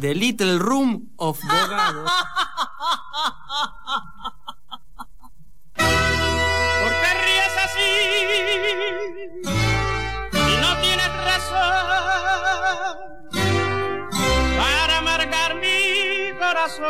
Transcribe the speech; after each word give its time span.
The 0.00 0.14
Little 0.14 0.58
Room 0.58 1.12
of 1.18 1.38
Bogado. 1.42 2.04
¿Por 5.74 6.92
qué 7.00 7.10
ríes 7.24 7.54
así? 7.64 7.90
Si 10.32 10.56
no 10.62 10.70
tienes 10.80 11.12
razón 11.28 12.64
para 14.56 14.98
amargar 14.98 15.56
mi 15.56 16.32
corazón. 16.38 16.88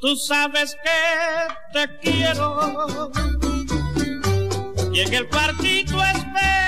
Tú 0.00 0.16
sabes 0.16 0.74
que 0.82 1.00
te 1.74 1.98
quiero 1.98 3.10
y 4.90 5.00
en 5.00 5.12
el 5.12 5.28
cuartito 5.28 6.02
espero 6.02 6.59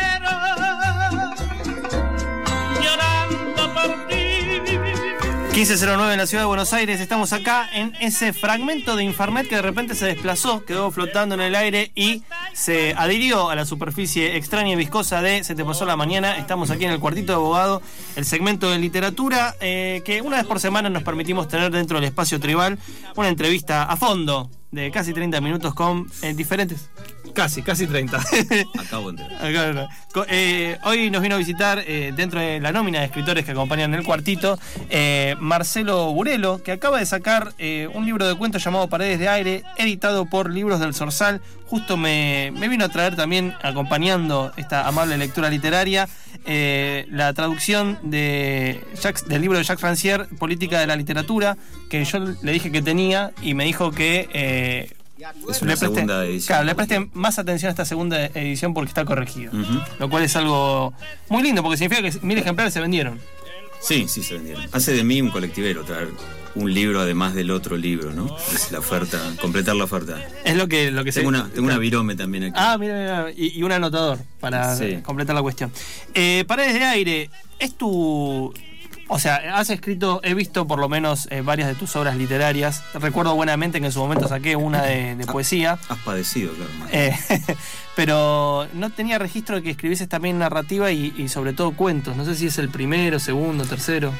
1509 5.62 6.14
en 6.14 6.18
la 6.18 6.26
ciudad 6.26 6.42
de 6.42 6.48
Buenos 6.48 6.72
Aires. 6.72 7.00
Estamos 7.00 7.32
acá 7.32 7.68
en 7.72 7.92
ese 8.00 8.32
fragmento 8.32 8.96
de 8.96 9.04
Infarmet 9.04 9.46
que 9.46 9.54
de 9.54 9.62
repente 9.62 9.94
se 9.94 10.06
desplazó, 10.06 10.64
quedó 10.64 10.90
flotando 10.90 11.36
en 11.36 11.40
el 11.40 11.54
aire 11.54 11.92
y 11.94 12.24
se 12.52 12.94
adhirió 12.98 13.48
a 13.48 13.54
la 13.54 13.64
superficie 13.64 14.36
extraña 14.36 14.72
y 14.72 14.74
viscosa 14.74 15.22
de 15.22 15.44
Se 15.44 15.54
te 15.54 15.64
pasó 15.64 15.86
la 15.86 15.94
mañana. 15.94 16.36
Estamos 16.36 16.72
aquí 16.72 16.84
en 16.84 16.90
el 16.90 16.98
cuartito 16.98 17.30
de 17.30 17.36
abogado, 17.36 17.80
el 18.16 18.24
segmento 18.24 18.70
de 18.70 18.80
literatura 18.80 19.54
eh, 19.60 20.02
que 20.04 20.20
una 20.20 20.38
vez 20.38 20.46
por 20.46 20.58
semana 20.58 20.90
nos 20.90 21.04
permitimos 21.04 21.46
tener 21.46 21.70
dentro 21.70 21.98
del 21.98 22.06
espacio 22.06 22.40
tribal 22.40 22.76
una 23.14 23.28
entrevista 23.28 23.84
a 23.84 23.96
fondo 23.96 24.50
de 24.72 24.90
casi 24.90 25.12
30 25.12 25.40
minutos 25.40 25.74
con 25.74 26.10
eh, 26.22 26.34
diferentes. 26.34 26.90
Casi, 27.34 27.62
casi 27.62 27.86
30. 27.86 28.18
Acabo 28.78 29.12
de. 29.12 29.86
Co- 30.12 30.26
eh, 30.28 30.76
hoy 30.84 31.10
nos 31.10 31.22
vino 31.22 31.34
a 31.36 31.38
visitar, 31.38 31.82
eh, 31.86 32.12
dentro 32.14 32.38
de 32.40 32.60
la 32.60 32.72
nómina 32.72 32.98
de 33.00 33.06
escritores 33.06 33.44
que 33.46 33.52
acompañan 33.52 33.94
el 33.94 34.04
cuartito, 34.04 34.58
eh, 34.90 35.34
Marcelo 35.40 36.12
Burelo, 36.12 36.62
que 36.62 36.72
acaba 36.72 36.98
de 36.98 37.06
sacar 37.06 37.54
un 37.94 38.04
libro 38.04 38.26
de 38.28 38.34
cuentos 38.34 38.62
llamado 38.62 38.88
Paredes 38.88 39.18
de 39.18 39.28
Aire, 39.28 39.62
editado 39.78 40.26
por 40.26 40.50
Libros 40.50 40.78
del 40.80 40.94
Zorzal. 40.94 41.40
Justo 41.66 41.96
me, 41.96 42.52
me 42.54 42.68
vino 42.68 42.84
a 42.84 42.90
traer 42.90 43.16
también, 43.16 43.54
acompañando 43.62 44.52
esta 44.58 44.86
amable 44.86 45.16
lectura 45.16 45.48
literaria, 45.48 46.06
la 46.44 47.32
traducción 47.32 47.98
de 48.02 48.84
Jacques- 49.00 49.24
del 49.26 49.40
libro 49.40 49.56
de 49.56 49.64
Jacques 49.64 49.82
Rancière, 49.82 50.26
Política 50.38 50.78
de 50.80 50.86
la 50.86 50.96
Literatura, 50.96 51.56
que 51.88 52.04
yo 52.04 52.18
le 52.42 52.52
dije 52.52 52.70
que 52.70 52.82
tenía 52.82 53.30
y 53.40 53.54
me 53.54 53.64
dijo 53.64 53.90
que... 53.90 54.92
Es 55.50 55.62
una 55.62 55.72
le 55.72 55.76
preste- 55.76 55.78
segunda 55.78 56.24
edición. 56.24 56.46
Claro, 56.48 56.64
le 56.64 56.74
preste 56.74 57.08
más 57.14 57.38
atención 57.38 57.68
a 57.68 57.70
esta 57.70 57.84
segunda 57.84 58.26
edición 58.26 58.74
porque 58.74 58.88
está 58.88 59.04
corregido. 59.04 59.52
Lo 59.98 60.08
cual 60.10 60.22
es 60.24 60.34
algo 60.36 60.92
muy 61.28 61.42
lindo 61.42 61.62
porque 61.62 61.76
significa 61.78 62.08
que 62.10 62.26
mil 62.26 62.38
ejemplares 62.38 62.72
se 62.74 62.80
vendieron. 62.80 63.20
Sí, 63.80 64.06
sí 64.08 64.22
se 64.22 64.34
vendieron. 64.34 64.64
Hace 64.72 64.92
de 64.92 65.02
mí 65.04 65.20
un 65.20 65.30
colectivero 65.30 65.82
traer 65.84 66.08
un 66.54 66.72
libro 66.72 67.00
además 67.00 67.34
del 67.34 67.50
otro 67.50 67.76
libro, 67.76 68.12
¿no? 68.12 68.36
Es 68.54 68.70
la 68.70 68.78
oferta, 68.78 69.18
completar 69.40 69.74
la 69.74 69.84
oferta. 69.84 70.18
Es 70.44 70.54
lo 70.56 70.68
que, 70.68 70.90
lo 70.90 71.02
que 71.02 71.10
Tengo 71.10 71.30
se. 71.32 71.36
una, 71.36 71.48
tengo 71.48 71.66
una 71.66 71.78
virome 71.78 72.14
también 72.14 72.44
aquí. 72.44 72.54
Ah, 72.56 72.76
mira, 72.78 72.94
mira, 72.98 73.26
y, 73.34 73.58
y 73.58 73.62
un 73.62 73.72
anotador 73.72 74.18
para 74.38 74.76
Sí. 74.76 74.98
completar 75.02 75.34
la 75.34 75.42
cuestión. 75.42 75.72
Eh, 76.14 76.44
Paredes 76.46 76.74
de 76.74 76.84
aire, 76.84 77.30
es 77.58 77.74
tu. 77.74 78.52
O 79.14 79.18
sea, 79.18 79.58
has 79.58 79.68
escrito, 79.68 80.22
he 80.24 80.32
visto 80.32 80.66
por 80.66 80.78
lo 80.78 80.88
menos 80.88 81.28
eh, 81.30 81.42
varias 81.42 81.68
de 81.68 81.74
tus 81.74 81.94
obras 81.96 82.16
literarias. 82.16 82.82
Recuerdo 82.94 83.34
buenamente 83.34 83.78
que 83.78 83.84
en 83.84 83.92
su 83.92 83.98
momento 83.98 84.26
saqué 84.26 84.56
una 84.56 84.80
de, 84.84 85.16
de 85.16 85.26
poesía. 85.30 85.78
Has 85.90 85.98
padecido, 85.98 86.54
claro. 86.54 86.70
Eh, 86.90 87.14
pero 87.94 88.66
no 88.72 88.88
tenía 88.88 89.18
registro 89.18 89.56
de 89.56 89.62
que 89.62 89.68
escribieses 89.70 90.08
también 90.08 90.38
narrativa 90.38 90.90
y, 90.92 91.12
y 91.18 91.28
sobre 91.28 91.52
todo 91.52 91.72
cuentos. 91.72 92.16
No 92.16 92.24
sé 92.24 92.34
si 92.34 92.46
es 92.46 92.56
el 92.56 92.70
primero, 92.70 93.18
segundo, 93.18 93.66
tercero. 93.66 94.14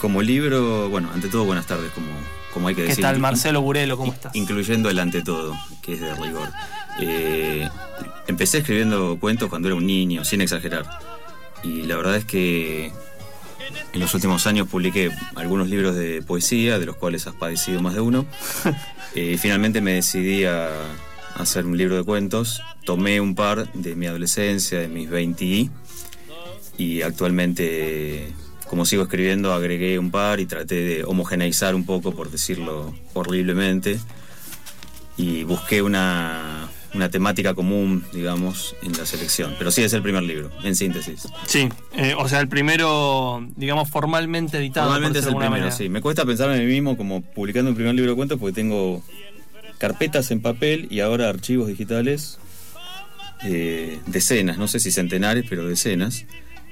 Como 0.00 0.22
libro, 0.22 0.88
bueno, 0.88 1.10
ante 1.12 1.28
todo, 1.28 1.44
buenas 1.44 1.66
tardes, 1.66 1.92
como, 1.92 2.06
como 2.54 2.68
hay 2.68 2.74
que 2.74 2.82
¿Qué 2.84 2.88
decir. 2.88 3.04
tal, 3.04 3.18
Marcelo 3.18 3.60
Burelo? 3.60 3.98
¿Cómo 3.98 4.14
estás? 4.14 4.34
Incluyendo 4.34 4.88
el 4.88 4.98
ante 4.98 5.20
todo, 5.22 5.54
que 5.82 5.92
es 5.92 6.00
de 6.00 6.14
rigor. 6.14 6.48
Eh, 7.00 7.68
empecé 8.26 8.58
escribiendo 8.58 9.18
cuentos 9.20 9.50
cuando 9.50 9.68
era 9.68 9.74
un 9.74 9.86
niño, 9.86 10.24
sin 10.24 10.40
exagerar. 10.40 10.86
Y 11.62 11.82
la 11.82 11.96
verdad 11.96 12.16
es 12.16 12.24
que 12.24 12.92
en 13.92 14.00
los 14.00 14.14
últimos 14.14 14.46
años 14.46 14.68
publiqué 14.68 15.10
algunos 15.34 15.68
libros 15.68 15.94
de 15.94 16.22
poesía, 16.22 16.78
de 16.78 16.86
los 16.86 16.96
cuales 16.96 17.26
has 17.26 17.34
padecido 17.34 17.80
más 17.80 17.94
de 17.94 18.00
uno. 18.00 18.26
Eh, 19.14 19.38
finalmente 19.38 19.80
me 19.80 19.94
decidí 19.94 20.44
a 20.44 20.68
hacer 21.34 21.64
un 21.64 21.78
libro 21.78 21.96
de 21.96 22.04
cuentos. 22.04 22.62
Tomé 22.84 23.22
un 23.22 23.34
par 23.34 23.72
de 23.72 23.96
mi 23.96 24.06
adolescencia, 24.06 24.78
de 24.80 24.86
mis 24.86 25.08
20 25.08 25.44
y, 25.44 25.70
y 26.76 27.02
actualmente, 27.02 28.28
como 28.68 28.84
sigo 28.84 29.02
escribiendo, 29.02 29.54
agregué 29.54 29.98
un 29.98 30.10
par 30.10 30.40
y 30.40 30.46
traté 30.46 30.74
de 30.74 31.04
homogeneizar 31.04 31.74
un 31.74 31.86
poco, 31.86 32.14
por 32.14 32.30
decirlo 32.30 32.94
horriblemente. 33.14 33.98
Y 35.16 35.42
busqué 35.44 35.80
una, 35.82 36.67
una 36.94 37.10
temática 37.10 37.54
común, 37.54 38.04
digamos, 38.12 38.74
en 38.82 38.92
la 38.92 39.06
selección. 39.06 39.54
Pero 39.58 39.70
sí 39.70 39.82
es 39.82 39.92
el 39.92 40.02
primer 40.02 40.22
libro, 40.22 40.50
en 40.62 40.74
síntesis. 40.74 41.28
Sí, 41.46 41.68
eh, 41.96 42.14
o 42.16 42.28
sea, 42.28 42.40
el 42.40 42.48
primero, 42.48 43.46
digamos, 43.56 43.90
formalmente 43.90 44.58
editado. 44.58 44.86
Normalmente 44.86 45.20
por 45.20 45.28
es 45.28 45.32
el 45.32 45.38
primero, 45.38 45.50
manera. 45.50 45.70
sí. 45.70 45.88
Me 45.88 46.00
cuesta 46.00 46.24
pensar 46.24 46.50
en 46.50 46.66
mí 46.66 46.72
mismo 46.72 46.96
como 46.96 47.22
publicando 47.22 47.70
un 47.70 47.76
primer 47.76 47.94
libro 47.94 48.12
de 48.12 48.16
cuentos 48.16 48.38
porque 48.38 48.54
tengo 48.54 49.02
carpetas 49.78 50.30
en 50.30 50.40
papel 50.40 50.88
y 50.90 51.00
ahora 51.00 51.28
archivos 51.28 51.68
digitales, 51.68 52.38
eh, 53.44 54.00
decenas, 54.06 54.58
no 54.58 54.66
sé 54.66 54.80
si 54.80 54.90
centenares, 54.90 55.44
pero 55.48 55.66
decenas. 55.66 56.24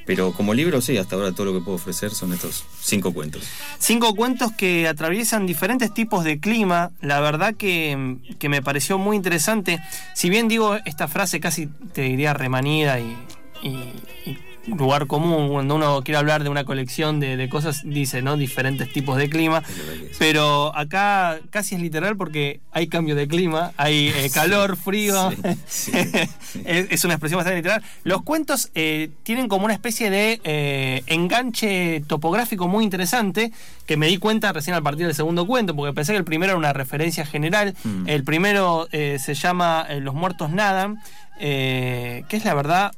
Pero 0.07 0.33
como 0.33 0.55
libro, 0.55 0.81
sí, 0.81 0.97
hasta 0.97 1.17
ahora 1.17 1.33
todo 1.33 1.47
lo 1.47 1.53
que 1.53 1.65
puedo 1.65 1.77
ofrecer 1.77 2.13
son 2.13 2.33
estos 2.33 2.65
cinco 2.81 3.13
cuentos. 3.13 3.43
Cinco 3.81 4.15
cuentos 4.15 4.53
que 4.53 4.87
atraviesan 4.87 5.47
diferentes 5.47 5.93
tipos 5.93 6.23
de 6.25 6.39
clima. 6.39 6.93
La 7.01 7.19
verdad 7.21 7.55
que, 7.55 8.17
que 8.39 8.49
me 8.49 8.63
pareció 8.63 8.99
muy 8.99 9.17
interesante. 9.17 9.81
Si 10.15 10.31
bien 10.31 10.47
digo 10.49 10.77
esta 10.85 11.09
frase 11.09 11.41
casi 11.41 11.67
te 11.93 12.03
diría 12.03 12.33
remanida 12.35 13.01
y, 13.01 13.17
y- 13.63 14.31
y 14.31 14.39
lugar 14.67 15.07
común, 15.07 15.49
cuando 15.49 15.77
uno 15.77 16.03
quiere 16.03 16.19
hablar 16.19 16.43
de 16.43 16.49
una 16.49 16.65
colección 16.65 17.21
de, 17.21 17.37
de 17.37 17.49
cosas, 17.49 17.83
dice, 17.85 18.23
¿no? 18.23 18.37
Diferentes 18.37 18.93
tipos 18.93 19.17
de 19.17 19.31
clima. 19.31 19.63
Pero 20.19 20.77
acá 20.77 21.39
casi 21.51 21.75
es 21.75 21.81
literal 21.81 22.17
porque 22.17 22.61
hay 22.73 22.89
cambio 22.89 23.15
de 23.15 23.29
clima, 23.29 23.73
hay 23.77 24.09
eh, 24.09 24.31
calor, 24.33 24.77
frío. 24.77 25.31
Sí, 25.67 25.93
sí, 25.93 25.99
sí. 26.41 26.63
es, 26.65 26.87
es 26.91 27.05
una 27.05 27.15
expresión 27.15 27.39
bastante 27.39 27.57
literal. 27.59 27.83
Los 28.05 28.23
cuentos 28.23 28.71
eh, 28.75 29.11
tienen 29.23 29.49
como 29.49 29.65
una 29.65 29.75
especie 29.75 30.11
de 30.11 30.41
eh, 30.45 31.03
enganche 31.07 32.03
topográfico 32.07 32.69
muy 32.69 32.85
interesante 32.85 33.53
que 33.87 33.97
me 33.97 34.09
di 34.09 34.19
cuenta 34.19 34.53
recién 34.53 34.75
al 34.75 34.83
partir 34.83 35.07
del 35.07 35.15
segundo 35.15 35.47
cuento, 35.47 35.75
porque 35.77 35.93
pensé 35.93 36.13
que 36.13 36.19
el 36.19 36.25
primero 36.25 36.53
era 36.53 36.59
una 36.59 36.73
referencia 36.73 37.25
general. 37.25 37.75
Mm. 37.85 38.09
El 38.09 38.25
primero 38.25 38.89
se 38.91 39.35
llama 39.35 39.87
Los 40.01 40.15
muertos 40.15 40.51
nadan. 40.51 41.01
que 41.39 42.25
es 42.29 42.45
la 42.45 42.55
verdad 42.55 42.93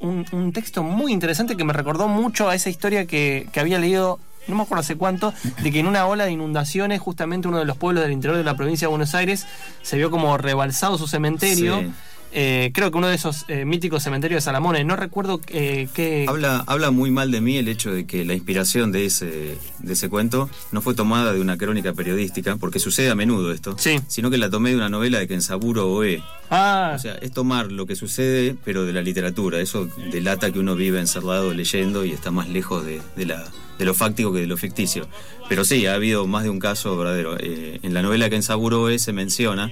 un, 0.00 0.26
un 0.32 0.52
texto 0.52 0.82
muy 0.82 1.12
interesante 1.12 1.56
que 1.56 1.64
me 1.64 1.72
recordó 1.72 2.08
mucho 2.08 2.48
a 2.48 2.54
esa 2.54 2.70
historia 2.70 3.06
que, 3.06 3.48
que 3.52 3.60
había 3.60 3.78
leído 3.78 4.18
no 4.48 4.56
me 4.56 4.62
acuerdo 4.62 4.80
hace 4.80 4.96
cuánto, 4.96 5.32
de 5.62 5.70
que 5.70 5.78
en 5.78 5.86
una 5.86 6.06
ola 6.06 6.24
de 6.24 6.32
inundaciones, 6.32 7.00
justamente 7.00 7.48
uno 7.48 7.58
de 7.58 7.64
los 7.64 7.76
pueblos 7.76 8.02
del 8.02 8.12
interior 8.12 8.36
de 8.36 8.44
la 8.44 8.56
provincia 8.56 8.86
de 8.86 8.90
Buenos 8.90 9.14
Aires 9.14 9.46
se 9.82 9.96
vio 9.96 10.10
como 10.10 10.36
rebalsado 10.36 10.98
su 10.98 11.06
cementerio. 11.06 11.92
Eh, 12.34 12.70
creo 12.72 12.90
que 12.90 12.96
uno 12.96 13.08
de 13.08 13.14
esos 13.14 13.44
eh, 13.48 13.64
míticos 13.66 14.02
cementerios 14.02 14.38
de 14.38 14.44
Salamones, 14.44 14.86
no 14.86 14.96
recuerdo 14.96 15.40
eh, 15.48 15.88
qué. 15.92 16.24
Habla, 16.26 16.64
habla 16.66 16.90
muy 16.90 17.10
mal 17.10 17.30
de 17.30 17.40
mí 17.42 17.58
el 17.58 17.68
hecho 17.68 17.92
de 17.92 18.06
que 18.06 18.24
la 18.24 18.32
inspiración 18.32 18.90
de 18.90 19.04
ese, 19.04 19.58
de 19.80 19.92
ese 19.92 20.08
cuento 20.08 20.48
no 20.70 20.80
fue 20.80 20.94
tomada 20.94 21.34
de 21.34 21.40
una 21.40 21.58
crónica 21.58 21.92
periodística, 21.92 22.56
porque 22.56 22.78
sucede 22.78 23.10
a 23.10 23.14
menudo 23.14 23.52
esto, 23.52 23.76
Sí. 23.78 24.00
sino 24.08 24.30
que 24.30 24.38
la 24.38 24.48
tomé 24.48 24.70
de 24.70 24.76
una 24.76 24.88
novela 24.88 25.18
de 25.18 25.28
Kensaburo 25.28 25.90
Oe. 25.92 26.22
Ah, 26.50 26.92
O 26.96 26.98
sea, 26.98 27.14
es 27.16 27.32
tomar 27.32 27.70
lo 27.70 27.84
que 27.86 27.96
sucede, 27.96 28.56
pero 28.64 28.86
de 28.86 28.92
la 28.94 29.02
literatura. 29.02 29.60
Eso 29.60 29.88
delata 30.10 30.50
que 30.50 30.58
uno 30.58 30.74
vive 30.74 31.00
encerrado 31.00 31.52
leyendo 31.52 32.04
y 32.04 32.12
está 32.12 32.30
más 32.30 32.48
lejos 32.48 32.84
de, 32.86 33.02
de 33.14 33.26
la, 33.26 33.44
de 33.78 33.84
lo 33.84 33.92
fáctico 33.92 34.32
que 34.32 34.40
de 34.40 34.46
lo 34.46 34.56
ficticio. 34.56 35.06
Pero 35.50 35.64
sí, 35.66 35.84
ha 35.86 35.94
habido 35.94 36.26
más 36.26 36.44
de 36.44 36.50
un 36.50 36.58
caso 36.60 36.96
verdadero. 36.96 37.36
Eh, 37.38 37.78
en 37.82 37.92
la 37.92 38.00
novela 38.00 38.30
Kensaburo 38.30 38.80
Oe 38.82 38.98
se 38.98 39.12
menciona 39.12 39.70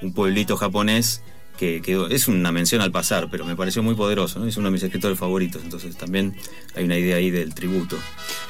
un 0.00 0.14
pueblito 0.14 0.56
japonés 0.56 1.22
que 1.58 1.82
quedó. 1.82 2.08
Es 2.08 2.28
una 2.28 2.52
mención 2.52 2.80
al 2.80 2.92
pasar, 2.92 3.28
pero 3.30 3.44
me 3.44 3.56
pareció 3.56 3.82
muy 3.82 3.94
poderoso, 3.94 4.38
¿no? 4.38 4.46
Es 4.46 4.56
uno 4.56 4.68
de 4.68 4.72
mis 4.72 4.82
escritores 4.82 5.18
favoritos, 5.18 5.62
entonces 5.62 5.96
también 5.96 6.36
hay 6.74 6.84
una 6.84 6.96
idea 6.96 7.16
ahí 7.16 7.30
del 7.30 7.54
tributo. 7.54 7.98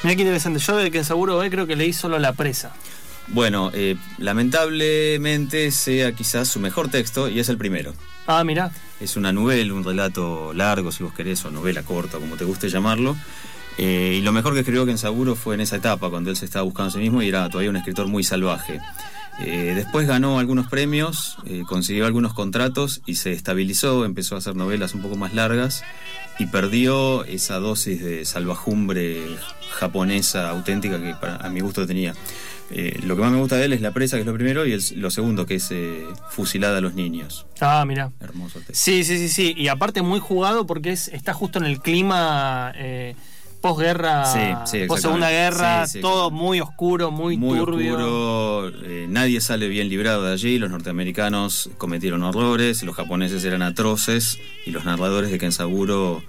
Mira 0.02 0.14
qué 0.14 0.22
interesante. 0.22 0.60
Yo 0.60 0.76
de 0.76 0.90
que 0.90 1.02
seguro 1.02 1.36
hoy 1.36 1.50
creo 1.50 1.66
que 1.66 1.74
leí 1.74 1.92
solo 1.92 2.18
La 2.18 2.34
Presa. 2.34 2.74
Bueno, 3.28 3.70
eh, 3.74 3.96
lamentablemente 4.18 5.70
sea 5.70 6.12
quizás 6.12 6.48
su 6.48 6.60
mejor 6.60 6.88
texto 6.88 7.28
y 7.28 7.40
es 7.40 7.48
el 7.48 7.58
primero. 7.58 7.92
Ah, 8.26 8.44
mira. 8.44 8.70
Es 9.00 9.16
una 9.16 9.32
novela, 9.32 9.74
un 9.74 9.84
relato 9.84 10.52
largo, 10.54 10.92
si 10.92 11.02
vos 11.02 11.12
querés, 11.12 11.44
o 11.44 11.50
novela 11.50 11.82
corta, 11.82 12.18
como 12.18 12.36
te 12.36 12.44
guste 12.44 12.68
llamarlo. 12.68 13.16
Eh, 13.76 14.16
y 14.18 14.22
lo 14.22 14.32
mejor 14.32 14.54
que 14.54 14.60
escribió 14.60 14.84
Kensaburo 14.84 15.36
fue 15.36 15.54
en 15.54 15.60
esa 15.60 15.76
etapa, 15.76 16.10
cuando 16.10 16.30
él 16.30 16.36
se 16.36 16.44
estaba 16.44 16.64
buscando 16.64 16.88
a 16.88 16.92
sí 16.92 16.98
mismo 16.98 17.22
y 17.22 17.28
era 17.28 17.48
todavía 17.48 17.70
un 17.70 17.76
escritor 17.76 18.08
muy 18.08 18.24
salvaje. 18.24 18.80
Eh, 19.40 19.72
después 19.76 20.06
ganó 20.08 20.38
algunos 20.40 20.66
premios, 20.68 21.36
eh, 21.46 21.62
consiguió 21.68 22.06
algunos 22.06 22.34
contratos 22.34 23.02
y 23.06 23.14
se 23.14 23.32
estabilizó, 23.32 24.04
empezó 24.04 24.34
a 24.34 24.38
hacer 24.38 24.56
novelas 24.56 24.94
un 24.94 25.02
poco 25.02 25.16
más 25.16 25.32
largas 25.32 25.84
y 26.40 26.46
perdió 26.46 27.24
esa 27.24 27.58
dosis 27.58 28.02
de 28.02 28.24
salvajumbre 28.24 29.22
japonesa 29.78 30.48
auténtica 30.50 31.00
que 31.00 31.14
para, 31.14 31.36
a 31.36 31.48
mi 31.50 31.60
gusto 31.60 31.86
tenía. 31.86 32.14
Eh, 32.70 32.98
lo 33.04 33.16
que 33.16 33.22
más 33.22 33.32
me 33.32 33.38
gusta 33.38 33.56
de 33.56 33.64
él 33.64 33.72
es 33.72 33.80
La 33.80 33.92
presa, 33.92 34.16
que 34.16 34.20
es 34.22 34.26
lo 34.26 34.34
primero, 34.34 34.66
y 34.66 34.72
el- 34.72 34.82
lo 34.96 35.10
segundo, 35.10 35.46
que 35.46 35.54
es 35.54 35.68
eh, 35.70 36.04
Fusilada 36.30 36.78
a 36.78 36.80
los 36.80 36.94
niños. 36.94 37.46
Ah, 37.60 37.84
mira. 37.86 38.10
Hermoso 38.20 38.58
texto. 38.58 38.74
Sí, 38.74 39.04
sí, 39.04 39.18
sí, 39.18 39.28
sí. 39.28 39.54
Y 39.56 39.68
aparte 39.68 40.02
muy 40.02 40.20
jugado 40.20 40.66
porque 40.66 40.90
es, 40.92 41.08
está 41.08 41.32
justo 41.32 41.58
en 41.58 41.64
el 41.64 41.80
clima 41.80 42.72
eh, 42.76 43.14
posguerra, 43.68 44.24
Sí, 44.24 44.40
sí, 44.80 44.86
post 44.86 45.02
segunda 45.02 45.30
guerra, 45.30 45.86
Sí, 45.86 46.00
todo 46.00 46.30
muy 46.30 46.60
oscuro, 46.60 47.10
muy, 47.10 47.36
muy 47.36 47.58
turbio. 47.58 47.92
oscuro, 47.94 48.72
eh, 48.84 49.06
nadie 49.08 49.40
sale 49.40 49.68
bien 49.68 49.88
librado 49.88 50.22
de 50.24 50.32
allí, 50.32 50.58
los 50.58 50.70
norteamericanos 50.70 51.70
cometieron 51.78 52.22
horrores, 52.22 52.82
los 52.82 52.96
japoneses 52.96 53.44
eran 53.44 53.62
atroces 53.62 54.38
y 54.66 54.70
los 54.70 54.84
narradores 54.84 55.30
de 55.30 55.38
Kensaburo 55.38 56.22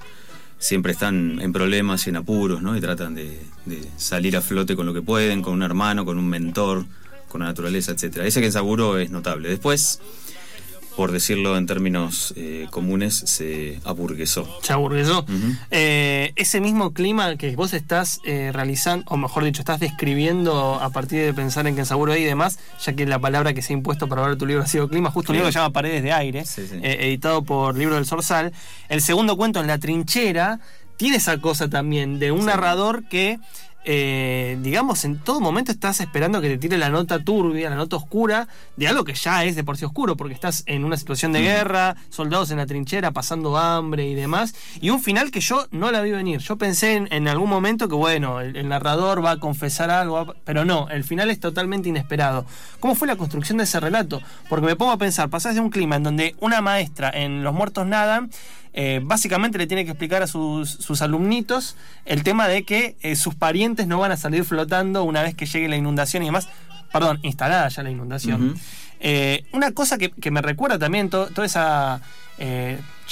siempre 0.58 0.92
están 0.92 1.40
en 1.42 1.54
problemas 1.54 2.06
y 2.06 2.10
en 2.10 2.18
apuros, 2.18 2.62
¿no? 2.62 2.76
Y 2.76 2.82
tratan 2.82 3.16
de, 3.16 3.40
de 3.66 3.82
salir 3.98 4.36
a 4.36 4.42
flote 4.42 4.76
con 4.76 4.86
lo 4.86 4.94
que 4.94 5.02
pueden, 5.02 5.42
con 5.42 5.54
un 5.54 5.64
hermano, 5.64 6.04
con 6.06 6.18
un 6.18 6.28
mentor, 6.28 6.86
con 7.30 7.42
la 7.42 7.48
naturaleza, 7.48 7.94
etcétera. 7.94 8.26
Ese 8.26 8.42
Kensaburo 8.42 8.98
es 8.98 9.10
notable. 9.12 9.48
Después, 9.50 10.02
por 11.00 11.14
decirlo 11.14 11.56
en 11.56 11.66
términos 11.66 12.34
eh, 12.36 12.68
comunes, 12.72 13.16
se 13.16 13.80
aburguesó. 13.86 14.46
Se 14.62 14.74
aburguesó. 14.74 15.26
Eh, 15.72 16.34
ese 16.36 16.60
mismo 16.60 16.92
clima 16.92 17.38
que 17.38 17.56
vos 17.56 17.74
estás 17.74 18.20
eh, 18.26 18.52
realizando, 18.54 19.06
o 19.08 19.16
mejor 19.16 19.46
dicho, 19.46 19.62
estás 19.62 19.80
describiendo 19.80 20.76
a 20.76 20.90
partir 20.90 21.22
de 21.22 21.34
pensar 21.34 21.66
en 21.68 21.78
Kensaburo 21.78 22.14
y 22.18 22.26
demás, 22.26 22.60
ya 22.86 22.92
que 22.98 23.06
la 23.06 23.18
palabra 23.18 23.54
que 23.54 23.62
se 23.62 23.72
ha 23.72 23.78
impuesto 23.78 24.10
para 24.10 24.24
ver 24.28 24.38
tu 24.38 24.46
libro 24.46 24.62
ha 24.62 24.68
sido 24.68 24.90
clima, 24.90 25.10
justo 25.10 25.32
un 25.32 25.38
libro 25.38 25.48
que 25.48 25.54
se 25.54 25.60
llama 25.60 25.72
Paredes 25.72 26.04
de 26.04 26.12
Aire, 26.12 26.44
Sí, 26.46 26.68
sí. 26.70 26.80
editado 26.84 27.44
por 27.44 27.78
Libro 27.78 27.96
del 27.96 28.06
Sorsal. 28.06 28.52
El 28.90 29.02
segundo 29.02 29.38
cuento, 29.38 29.62
En 29.62 29.68
la 29.68 29.78
trinchera, 29.78 30.60
tiene 30.98 31.16
esa 31.16 31.38
cosa 31.40 31.70
también 31.70 32.20
de 32.20 32.34
un 32.34 32.42
Sí. 32.42 32.46
narrador 32.48 33.06
que... 33.08 33.40
eh, 33.86 34.58
digamos, 34.62 35.06
en 35.06 35.20
todo 35.20 35.40
momento 35.40 35.72
estás 35.72 36.00
esperando 36.00 36.42
que 36.42 36.50
te 36.50 36.58
tire 36.58 36.78
la 36.78 36.90
nota 36.90 37.24
turbia, 37.24 37.70
la 37.70 37.76
nota 37.76 37.96
oscura, 37.96 38.48
de 38.76 38.88
algo 38.88 39.04
que 39.04 39.14
ya 39.14 39.44
es 39.46 39.56
de 39.56 39.64
por 39.64 39.78
sí 39.78 39.86
oscuro, 39.86 40.18
porque 40.18 40.34
estás 40.34 40.64
en 40.66 40.84
una 40.86 40.98
situación 40.98 41.32
de 41.32 41.42
guerra, 41.42 41.96
soldados 42.10 42.52
en 42.52 42.58
la 42.58 42.66
trinchera, 42.66 43.12
pasando 43.12 43.58
hambre 43.58 44.08
y 44.08 44.16
demás, 44.16 44.54
y 44.82 44.90
un 44.90 45.02
final 45.02 45.32
que 45.32 45.40
yo 45.40 45.68
no 45.72 45.92
la 45.92 46.02
vi 46.02 46.12
venir. 46.12 46.40
Yo 46.40 46.58
pensé 46.58 46.96
en, 46.96 47.08
en 47.12 47.28
algún 47.28 47.50
momento 47.50 47.88
que, 47.88 47.96
bueno, 47.96 48.42
el, 48.42 48.56
el 48.56 48.68
narrador 48.68 49.24
va 49.24 49.32
a 49.32 49.38
confesar 49.38 49.90
algo, 49.90 50.36
pero 50.44 50.66
no, 50.66 50.90
el 50.90 51.04
final 51.04 51.30
es 51.30 51.40
totalmente 51.40 51.90
inesperado. 51.90 52.46
¿Cómo 52.80 52.96
fue 52.96 53.08
la 53.08 53.16
construcción 53.16 53.58
de 53.58 53.64
ese 53.64 53.80
relato? 53.80 54.22
Porque 54.50 54.66
me 54.66 54.76
pongo 54.76 54.92
a 54.92 54.98
pensar, 54.98 55.30
pasás 55.30 55.56
de 55.56 55.62
un 55.62 55.70
clima 55.70 55.96
en 55.96 56.04
donde 56.04 56.36
una 56.40 56.62
maestra 56.62 57.10
en 57.14 57.44
Los 57.44 57.54
Muertos 57.54 57.86
Nadan 57.86 58.30
eh, 58.74 59.00
básicamente 59.04 59.58
le 59.58 59.68
tiene 59.68 59.84
que 59.86 59.92
explicar 59.92 60.22
a 60.22 60.28
sus, 60.28 60.70
sus 60.70 61.02
alumnitos 61.02 61.76
el 62.06 62.24
tema 62.24 62.48
de 62.48 62.64
que 62.64 62.96
eh, 63.02 63.16
sus 63.16 63.36
parientes 63.36 63.88
no 63.88 64.00
van 64.00 64.12
a 64.12 64.18
salir 64.18 64.44
flotando 64.46 65.04
una 65.04 65.22
vez 65.24 65.36
que 65.36 65.46
llegue 65.46 65.68
la 65.68 65.76
inundación 65.76 66.24
y 66.24 66.28
demás. 66.28 66.48
Perdón, 66.94 67.20
instalada 67.24 67.68
ya 67.70 67.84
la 67.84 67.92
inundación. 67.92 68.56
Eh, 69.00 69.46
una 69.54 69.72
cosa 69.72 69.98
que, 69.98 70.10
que 70.12 70.32
me 70.32 70.42
recuerda 70.42 70.78
también 70.80 71.10
to- 71.10 71.28
toda 71.28 71.46
esa. 71.46 72.02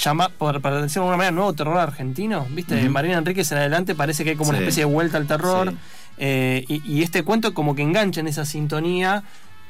Llama, 0.02 0.28
por, 0.30 0.60
para 0.60 0.80
decirlo 0.80 1.02
de 1.02 1.06
alguna 1.10 1.16
manera, 1.18 1.32
nuevo 1.32 1.52
terror 1.52 1.76
argentino. 1.78 2.46
¿Viste? 2.50 2.88
Marina 2.88 3.18
Enríquez 3.18 3.50
en 3.52 3.58
adelante 3.58 3.94
parece 3.94 4.24
que 4.24 4.30
hay 4.30 4.36
como 4.36 4.50
una 4.50 4.58
especie 4.58 4.82
de 4.86 4.92
vuelta 4.92 5.16
al 5.18 5.26
terror. 5.26 5.70
Sí. 5.70 5.76
Eh, 6.18 6.64
y, 6.68 6.82
y 6.98 7.02
este 7.02 7.22
cuento 7.24 7.52
como 7.54 7.74
que 7.74 7.82
engancha 7.82 8.20
en 8.20 8.26
esa 8.28 8.44
sintonía 8.44 9.22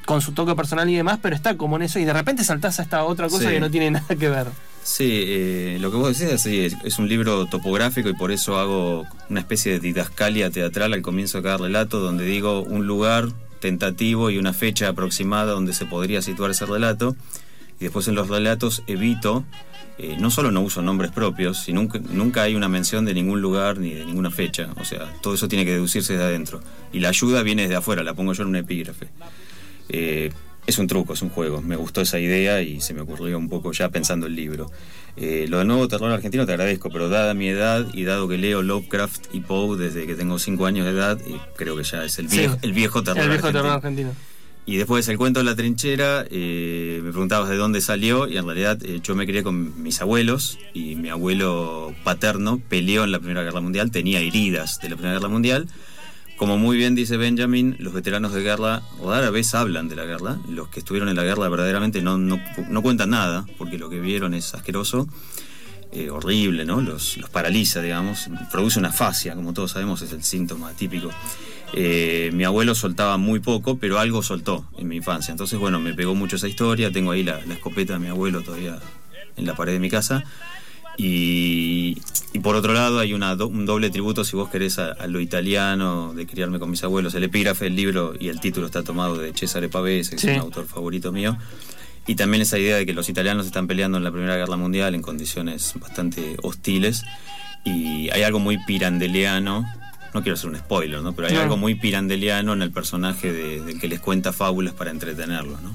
con 0.06 0.20
su 0.23 0.32
toque 0.32 0.55
personal 0.55 0.88
y 0.88 0.94
demás, 0.96 1.19
pero 1.20 1.35
está 1.37 1.56
como 1.56 1.76
en 1.76 1.82
eso 1.82 1.99
y 1.99 2.05
de 2.05 2.12
repente 2.14 2.43
saltás 2.44 2.79
a 2.79 2.82
esta 2.82 3.05
otra 3.05 3.29
cosa 3.29 3.44
Sí. 3.49 3.50
que 3.55 3.61
no 3.61 3.70
tiene 3.70 3.90
nada 3.90 4.06
que 4.17 4.29
ver. 4.29 4.46
Sí, 4.88 5.23
eh, 5.26 5.76
lo 5.82 5.90
que 5.90 5.99
vos 5.99 6.19
decís 6.19 6.32
así, 6.32 6.61
es, 6.61 6.75
es 6.82 6.99
un 6.99 7.11
libro 7.11 7.44
topográfico 7.44 8.08
y 8.08 8.14
por 8.14 8.32
eso 8.32 8.58
hago 8.58 9.06
una 9.29 9.40
especie 9.40 9.73
de 9.73 9.81
didascalia 9.81 10.50
teatral 10.50 10.94
al 10.94 11.02
comienzo 11.02 11.37
de 11.37 11.44
cada 11.44 11.58
relato 11.58 12.00
donde 12.00 12.25
digo 12.25 12.62
un 12.62 12.87
lugar 12.87 13.29
tentativo 13.61 14.31
y 14.31 14.38
una 14.38 14.55
fecha 14.55 14.88
aproximada 14.88 15.52
donde 15.52 15.75
se 15.75 15.85
podría 15.85 16.23
situar 16.23 16.52
ese 16.52 16.64
relato. 16.64 17.14
Y 17.79 17.85
después 17.85 18.08
en 18.08 18.14
los 18.14 18.29
relatos 18.29 18.82
evito, 18.87 19.44
eh, 19.99 20.17
no 20.19 20.31
solo 20.31 20.50
no 20.50 20.62
uso 20.62 20.81
nombres 20.81 21.11
propios, 21.11 21.58
sino 21.58 21.82
nunca, 21.82 22.00
nunca 22.11 22.43
hay 22.44 22.55
una 22.55 22.70
mención 22.70 23.05
de 23.05 23.12
ningún 23.12 23.43
lugar 23.43 23.76
ni 23.76 23.93
de 23.93 24.06
ninguna 24.06 24.31
fecha, 24.31 24.70
o 24.81 24.87
sea, 24.87 25.12
todo 25.20 25.35
eso 25.35 25.49
tiene 25.49 25.67
que 25.67 25.73
deducirse 25.73 26.17
de 26.17 26.25
adentro. 26.25 26.62
Y 26.94 27.00
la 27.00 27.11
ayuda 27.11 27.43
viene 27.43 27.64
desde 27.64 27.76
afuera, 27.76 28.02
la 28.02 28.14
pongo 28.14 28.32
yo 28.32 28.43
en 28.43 28.49
un 28.49 28.56
epígrafe. 28.56 29.08
Eh, 29.90 30.32
es 30.68 30.78
un 30.78 30.86
truco, 30.86 31.14
es 31.14 31.22
un 31.22 31.30
juego. 31.30 31.62
Me 31.62 31.76
gustó 31.76 32.02
esa 32.02 32.20
idea 32.20 32.60
y 32.62 32.80
se 32.80 32.92
me 32.92 33.00
ocurrió 33.00 33.38
un 33.38 33.48
poco 33.48 33.72
ya 33.72 33.88
pensando 33.88 34.26
el 34.26 34.36
libro. 34.36 34.70
Eh, 35.16 35.46
lo 35.48 35.58
del 35.58 35.66
nuevo 35.66 35.88
terror 35.88 36.12
argentino 36.12 36.44
te 36.46 36.52
agradezco, 36.52 36.90
pero 36.90 37.08
dada 37.08 37.32
mi 37.34 37.48
edad 37.48 37.86
y 37.94 38.04
dado 38.04 38.28
que 38.28 38.36
leo 38.36 38.62
Lovecraft 38.62 39.34
y 39.34 39.40
Poe 39.40 39.78
desde 39.78 40.06
que 40.06 40.14
tengo 40.14 40.38
5 40.38 40.66
años 40.66 40.84
de 40.84 40.92
edad, 40.92 41.18
eh, 41.26 41.36
creo 41.56 41.74
que 41.74 41.82
ya 41.84 42.04
es 42.04 42.18
el 42.18 42.28
Sí. 42.28 42.38
viejo, 42.40 42.58
el 42.62 42.72
viejo 42.72 43.02
terror 43.02 43.22
el 43.22 43.28
viejo 43.30 43.46
argentino. 43.46 43.62
terror 43.62 43.76
argentino. 43.76 44.14
Y 44.66 44.76
después 44.76 45.08
el 45.08 45.16
cuento 45.16 45.40
de 45.40 45.44
la 45.44 45.56
trinchera, 45.56 46.26
eh, 46.30 47.00
me 47.02 47.10
preguntabas 47.10 47.48
de 47.48 47.56
dónde 47.56 47.80
salió 47.80 48.28
y 48.28 48.36
en 48.36 48.44
realidad 48.44 48.78
eh, 48.84 49.00
yo 49.02 49.14
me 49.16 49.24
crié 49.26 49.42
con 49.42 49.82
mis 49.82 50.02
abuelos 50.02 50.58
y 50.74 50.94
mi 50.96 51.08
abuelo 51.08 51.94
paterno 52.04 52.60
peleó 52.68 53.04
en 53.04 53.12
la 53.12 53.18
Primera 53.18 53.42
Guerra 53.42 53.62
Mundial, 53.62 53.90
tenía 53.90 54.20
heridas 54.20 54.78
de 54.82 54.90
la 54.90 54.96
Primera 54.96 55.14
Guerra 55.18 55.30
Mundial. 55.30 55.66
Como 56.38 56.56
muy 56.56 56.76
bien 56.76 56.94
dice 56.94 57.17
Benjamin, 57.17 57.75
los 57.81 57.93
veteranos 57.93 58.32
de 58.32 58.43
guerra 58.43 58.82
rara 59.05 59.29
vez 59.31 59.56
hablan 59.56 59.88
de 59.88 59.96
la 59.96 60.05
guerra. 60.05 60.38
Los 60.49 60.69
que 60.69 60.79
estuvieron 60.79 61.08
en 61.08 61.17
la 61.17 61.25
guerra 61.25 61.49
verdaderamente 61.49 62.00
no, 62.00 62.17
no, 62.17 62.40
no 62.70 62.81
cuentan 62.81 63.11
nada, 63.11 63.44
porque 63.58 63.76
lo 63.76 63.90
que 63.90 63.99
vieron 63.99 64.35
es 64.35 64.55
asqueroso, 64.55 65.08
eh, 65.90 66.11
horrible, 66.11 66.64
¿no? 66.64 66.81
Los, 66.81 67.17
los 67.17 67.29
paraliza, 67.29 67.82
digamos. 67.82 68.29
Produce 68.52 68.79
una 68.79 68.93
fascia, 68.93 69.35
como 69.35 69.52
todos 69.52 69.73
sabemos, 69.73 70.00
es 70.02 70.12
el 70.12 70.23
síntoma 70.23 70.71
típico. 70.75 71.11
Eh, 71.73 72.30
mi 72.33 72.45
abuelo 72.45 72.76
soltaba 72.76 73.16
muy 73.16 73.40
poco, 73.40 73.78
pero 73.78 73.99
algo 73.99 74.23
soltó 74.23 74.64
en 74.78 74.87
mi 74.87 74.95
infancia. 74.95 75.33
Entonces, 75.33 75.59
bueno, 75.59 75.80
me 75.80 75.92
pegó 75.92 76.14
mucho 76.14 76.37
esa 76.37 76.47
historia. 76.47 76.92
Tengo 76.92 77.11
ahí 77.11 77.25
la, 77.25 77.45
la 77.47 77.54
escopeta 77.54 77.95
de 77.95 77.99
mi 77.99 78.09
abuelo 78.09 78.42
todavía 78.42 78.78
en 79.37 79.45
la 79.45 79.57
pared 79.57 79.73
de 79.73 79.80
mi 79.80 79.90
casa. 79.90 80.23
Y, 81.00 81.97
y 82.33 82.40
por 82.40 82.57
otro 82.57 82.75
lado 82.75 82.99
hay 82.99 83.14
una 83.14 83.37
do- 83.37 83.47
un 83.47 83.64
doble 83.64 83.88
tributo, 83.88 84.25
si 84.25 84.35
vos 84.37 84.50
querés, 84.50 84.78
a, 84.81 84.90
a 84.93 85.07
lo 85.07 85.21
italiano 85.21 86.12
de 86.12 86.26
criarme 86.26 86.59
con 86.59 86.71
mis 86.71 86.83
abuelos. 86.83 87.14
El 87.14 87.23
epígrafe 87.25 87.64
del 87.67 87.76
libro 87.76 88.14
y 88.19 88.28
el 88.28 88.40
título 88.40 88.67
está 88.67 88.83
tomado 88.83 89.17
de 89.17 89.33
Cesare 89.33 89.69
Pavese, 89.69 90.17
que 90.17 90.19
Sí. 90.19 90.28
es 90.31 90.35
un 90.37 90.43
autor 90.43 90.67
favorito 90.67 91.12
mío. 91.12 91.38
Y 92.09 92.17
también 92.17 92.43
esa 92.43 92.59
idea 92.59 92.76
de 92.76 92.85
que 92.85 92.93
los 92.95 93.09
italianos 93.09 93.47
están 93.47 93.67
peleando 93.69 93.97
en 93.99 94.05
la 94.05 94.11
Primera 94.11 94.37
Guerra 94.37 94.57
Mundial 94.57 94.95
en 94.95 95.02
condiciones 95.02 95.75
bastante 95.81 96.37
hostiles. 96.43 97.05
Y 97.64 98.11
hay 98.11 98.23
algo 98.23 98.40
muy 98.40 98.59
pirandeliano, 98.67 99.64
no 100.14 100.22
quiero 100.22 100.34
hacer 100.34 100.50
un 100.50 100.56
spoiler, 100.56 101.00
¿no? 101.02 101.12
pero 101.14 101.28
hay 101.28 101.34
No. 101.34 101.40
algo 101.42 101.56
muy 101.56 101.74
pirandeliano 101.74 102.52
en 102.52 102.62
el 102.62 102.70
personaje 102.70 103.32
de- 103.32 103.60
del 103.60 103.80
que 103.80 103.88
les 103.88 104.00
cuenta 104.00 104.32
fábulas 104.32 104.74
para 104.74 104.90
entretenerlos. 104.90 105.60
¿no? 105.62 105.74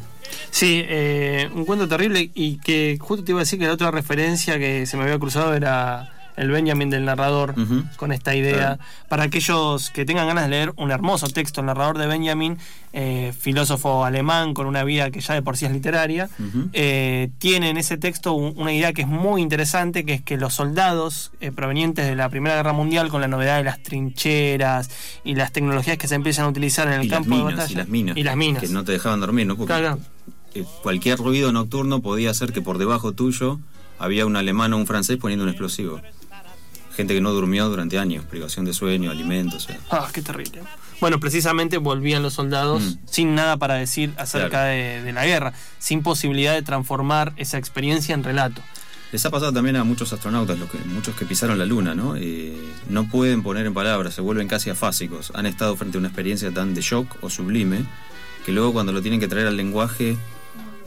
Sí, 0.51 0.81
eh, 0.87 1.49
un 1.53 1.65
cuento 1.65 1.87
terrible 1.87 2.29
y 2.33 2.57
que 2.57 2.97
justo 2.99 3.23
te 3.23 3.31
iba 3.31 3.39
a 3.41 3.43
decir 3.43 3.59
que 3.59 3.65
la 3.67 3.73
otra 3.73 3.91
referencia 3.91 4.57
que 4.59 4.85
se 4.85 4.97
me 4.97 5.03
había 5.03 5.19
cruzado 5.19 5.53
era 5.53 6.12
el 6.35 6.49
Benjamin 6.49 6.89
del 6.89 7.05
narrador 7.05 7.53
con 7.97 8.11
esta 8.11 8.35
idea. 8.35 8.53
Claro. 8.77 8.79
Para 9.09 9.23
aquellos 9.23 9.89
que 9.91 10.03
tengan 10.05 10.27
ganas 10.27 10.45
de 10.45 10.49
leer 10.49 10.73
un 10.77 10.91
hermoso 10.91 11.27
texto, 11.29 11.61
el 11.61 11.67
narrador 11.67 11.97
de 11.97 12.07
Benjamin, 12.07 12.57
eh, 12.91 13.33
filósofo 13.39 14.03
alemán 14.05 14.53
con 14.53 14.65
una 14.67 14.83
vida 14.83 15.09
que 15.11 15.19
ya 15.21 15.33
de 15.35 15.41
por 15.41 15.57
sí 15.57 15.65
es 15.65 15.71
literaria, 15.71 16.29
eh, 16.73 17.29
tiene 17.39 17.69
en 17.69 17.77
ese 17.77 17.97
texto 17.97 18.33
un- 18.33 18.53
una 18.57 18.73
idea 18.73 18.93
que 18.93 19.01
es 19.03 19.07
muy 19.07 19.41
interesante, 19.41 20.05
que 20.05 20.13
es 20.13 20.21
que 20.21 20.37
los 20.37 20.53
soldados 20.53 21.31
eh, 21.41 21.51
provenientes 21.51 22.05
de 22.07 22.15
la 22.15 22.29
Primera 22.29 22.55
Guerra 22.55 22.73
Mundial, 22.73 23.09
con 23.09 23.21
la 23.21 23.27
novedad 23.27 23.57
de 23.57 23.63
las 23.63 23.81
trincheras 23.83 24.89
y 25.23 25.35
las 25.35 25.51
tecnologías 25.51 25.97
que 25.97 26.07
se 26.07 26.15
empiezan 26.15 26.45
a 26.45 26.49
utilizar 26.49 26.87
en 26.87 26.93
el 26.93 27.05
Y 27.05 27.09
campo 27.09 27.35
de 27.37 27.43
batalla, 27.43 27.71
y 27.71 27.75
las 27.75 27.87
minas. 27.87 28.17
y 28.17 28.23
las 28.23 28.35
minas. 28.35 28.61
Que 28.63 28.69
no 28.69 28.83
te 28.83 28.91
dejaban 28.91 29.19
dormir, 29.19 29.47
¿no? 29.47 29.55
Porque 29.57 29.73
Claro, 29.73 29.99
cualquier 30.81 31.17
ruido 31.17 31.51
nocturno 31.51 32.01
podía 32.01 32.31
hacer 32.31 32.53
que 32.53 32.61
por 32.61 32.77
debajo 32.77 33.11
tuyo 33.13 33.59
había 33.99 34.25
un 34.25 34.35
alemán 34.35 34.73
o 34.73 34.77
un 34.77 34.85
francés 34.87 35.17
poniendo 35.17 35.43
un 35.43 35.49
explosivo. 35.49 36.01
Gente 36.95 37.13
que 37.13 37.21
no 37.21 37.31
durmió 37.31 37.67
durante 37.69 37.97
años, 37.99 38.23
privación 38.25 38.65
de 38.65 38.73
sueño, 38.73 39.11
alimentos. 39.11 39.67
Ah, 39.89 40.07
qué 40.13 40.21
terrible. 40.21 40.61
Bueno, 41.01 41.19
precisamente 41.19 41.77
volvían 41.77 42.23
los 42.23 42.33
soldados 42.33 42.81
Mm. 42.83 42.93
sin 43.05 43.35
nada 43.35 43.57
para 43.57 43.75
decir 43.75 44.13
acerca 44.17 44.49
Claro. 44.49 44.67
de, 44.69 45.01
de 45.03 45.11
la 45.13 45.25
guerra, 45.25 45.53
sin 45.79 46.01
posibilidad 46.03 46.53
de 46.53 46.61
transformar 46.61 47.33
esa 47.37 47.57
experiencia 47.57 48.13
en 48.15 48.23
relato. 48.23 48.61
Les 49.11 49.23
ha 49.25 49.29
pasado 49.29 49.53
también 49.53 49.75
a 49.75 49.83
muchos 49.83 50.11
astronautas, 50.11 50.57
los 50.57 50.69
que, 50.71 50.77
muchos 50.79 51.15
que 51.15 51.25
pisaron 51.25 51.59
la 51.59 51.65
luna, 51.67 51.93
¿no? 51.93 52.15
Eh, 52.15 52.55
no 52.89 53.07
pueden 53.09 53.43
poner 53.43 53.65
en 53.67 53.73
palabras, 53.73 54.15
se 54.15 54.21
vuelven 54.21 54.47
casi 54.47 54.71
afásicos. 54.71 55.31
Han 55.35 55.45
estado 55.45 55.75
frente 55.75 55.97
a 55.97 55.99
una 55.99 56.07
experiencia 56.07 56.51
tan 56.51 56.73
de 56.73 56.81
shock 56.81 57.17
o 57.21 57.29
sublime 57.29 57.85
que 58.45 58.51
luego 58.51 58.73
cuando 58.73 58.91
lo 58.91 59.01
tienen 59.03 59.19
que 59.19 59.27
traer 59.27 59.45
al 59.47 59.55
lenguaje, 59.55 60.17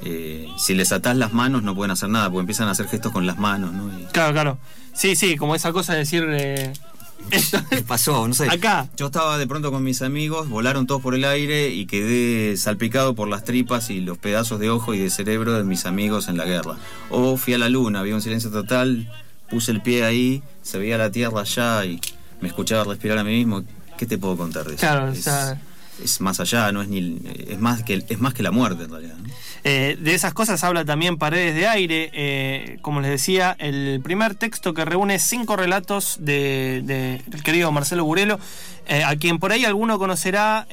eh, 0.04 0.48
si 0.58 0.74
les 0.74 0.92
atás 0.92 1.16
las 1.16 1.32
manos 1.32 1.62
no 1.62 1.74
pueden 1.74 1.90
hacer 1.90 2.08
nada, 2.08 2.28
porque 2.30 2.40
empiezan 2.40 2.68
a 2.68 2.72
hacer 2.72 2.88
gestos 2.88 3.12
con 3.12 3.26
las 3.26 3.38
manos, 3.38 3.72
¿no? 3.72 3.88
Y- 3.98 4.04
Claro, 4.12 4.32
claro. 4.32 4.58
Sí, 4.94 5.16
sí, 5.16 5.36
como 5.36 5.54
esa 5.54 5.72
cosa 5.72 5.92
de 5.92 6.00
decir... 6.00 6.24
eh, 6.30 6.72
esto- 7.30 7.58
¿Qué 7.70 7.82
pasó? 7.82 8.26
No 8.28 8.34
sé. 8.34 8.48
Acá. 8.48 8.88
Yo 8.96 9.06
estaba 9.06 9.36
de 9.38 9.46
pronto 9.46 9.72
con 9.72 9.82
mis 9.82 10.02
amigos, 10.02 10.48
volaron 10.48 10.86
todos 10.86 11.02
por 11.02 11.14
el 11.14 11.24
aire 11.24 11.70
y 11.70 11.86
quedé 11.86 12.56
salpicado 12.56 13.14
por 13.14 13.28
las 13.28 13.44
tripas 13.44 13.90
y 13.90 14.00
los 14.00 14.18
pedazos 14.18 14.60
de 14.60 14.70
ojo 14.70 14.94
y 14.94 14.98
de 14.98 15.10
cerebro 15.10 15.54
de 15.54 15.64
mis 15.64 15.86
amigos 15.86 16.28
en 16.28 16.36
la 16.36 16.44
guerra. 16.44 16.76
O 17.10 17.36
fui 17.36 17.54
a 17.54 17.58
la 17.58 17.68
luna, 17.68 18.00
había 18.00 18.14
un 18.14 18.22
silencio 18.22 18.50
total, 18.50 19.10
puse 19.50 19.70
el 19.72 19.82
pie 19.82 20.04
ahí, 20.04 20.42
se 20.62 20.78
veía 20.78 20.98
la 20.98 21.10
tierra 21.10 21.40
allá 21.40 21.84
y 21.84 22.00
me 22.40 22.48
escuchaba 22.48 22.84
respirar 22.84 23.18
a 23.18 23.24
mí 23.24 23.32
mismo. 23.32 23.64
¿Qué 23.98 24.04
te 24.06 24.18
puedo 24.18 24.36
contar 24.36 24.64
de 24.66 24.74
eso? 24.74 24.80
Claro, 24.80 25.06
o 25.06 25.08
es, 25.08 25.24
sea- 25.24 25.58
es 26.02 26.20
más 26.20 26.40
allá, 26.40 26.70
no 26.72 26.82
es 26.82 26.88
ni 26.88 27.18
es 27.48 27.58
más 27.60 27.82
que 27.82 28.04
es 28.08 28.18
más 28.20 28.34
que 28.34 28.42
la 28.42 28.50
muerte 28.50 28.84
en 28.84 28.90
realidad. 28.90 29.16
¿no? 29.16 29.28
Eh, 29.64 29.96
de 30.00 30.14
esas 30.14 30.32
cosas 30.32 30.62
habla 30.62 30.84
también 30.84 31.16
Paredes 31.16 31.54
de 31.56 31.66
Aire. 31.66 32.10
eh, 32.12 32.78
como 32.82 33.00
les 33.00 33.10
decía, 33.10 33.56
el 33.58 34.00
primer 34.02 34.34
texto 34.36 34.74
que 34.74 34.84
reúne 34.84 35.18
cinco 35.18 35.56
relatos 35.56 36.18
de- 36.20 36.82
de- 36.84 37.22
del 37.26 37.42
querido 37.42 37.72
Marcelo 37.72 38.04
Burelo, 38.04 38.38
eh, 38.86 39.02
a 39.02 39.16
quien 39.16 39.38
por 39.40 39.50
ahí 39.52 39.64
alguno 39.64 39.98
conocerá 39.98 40.66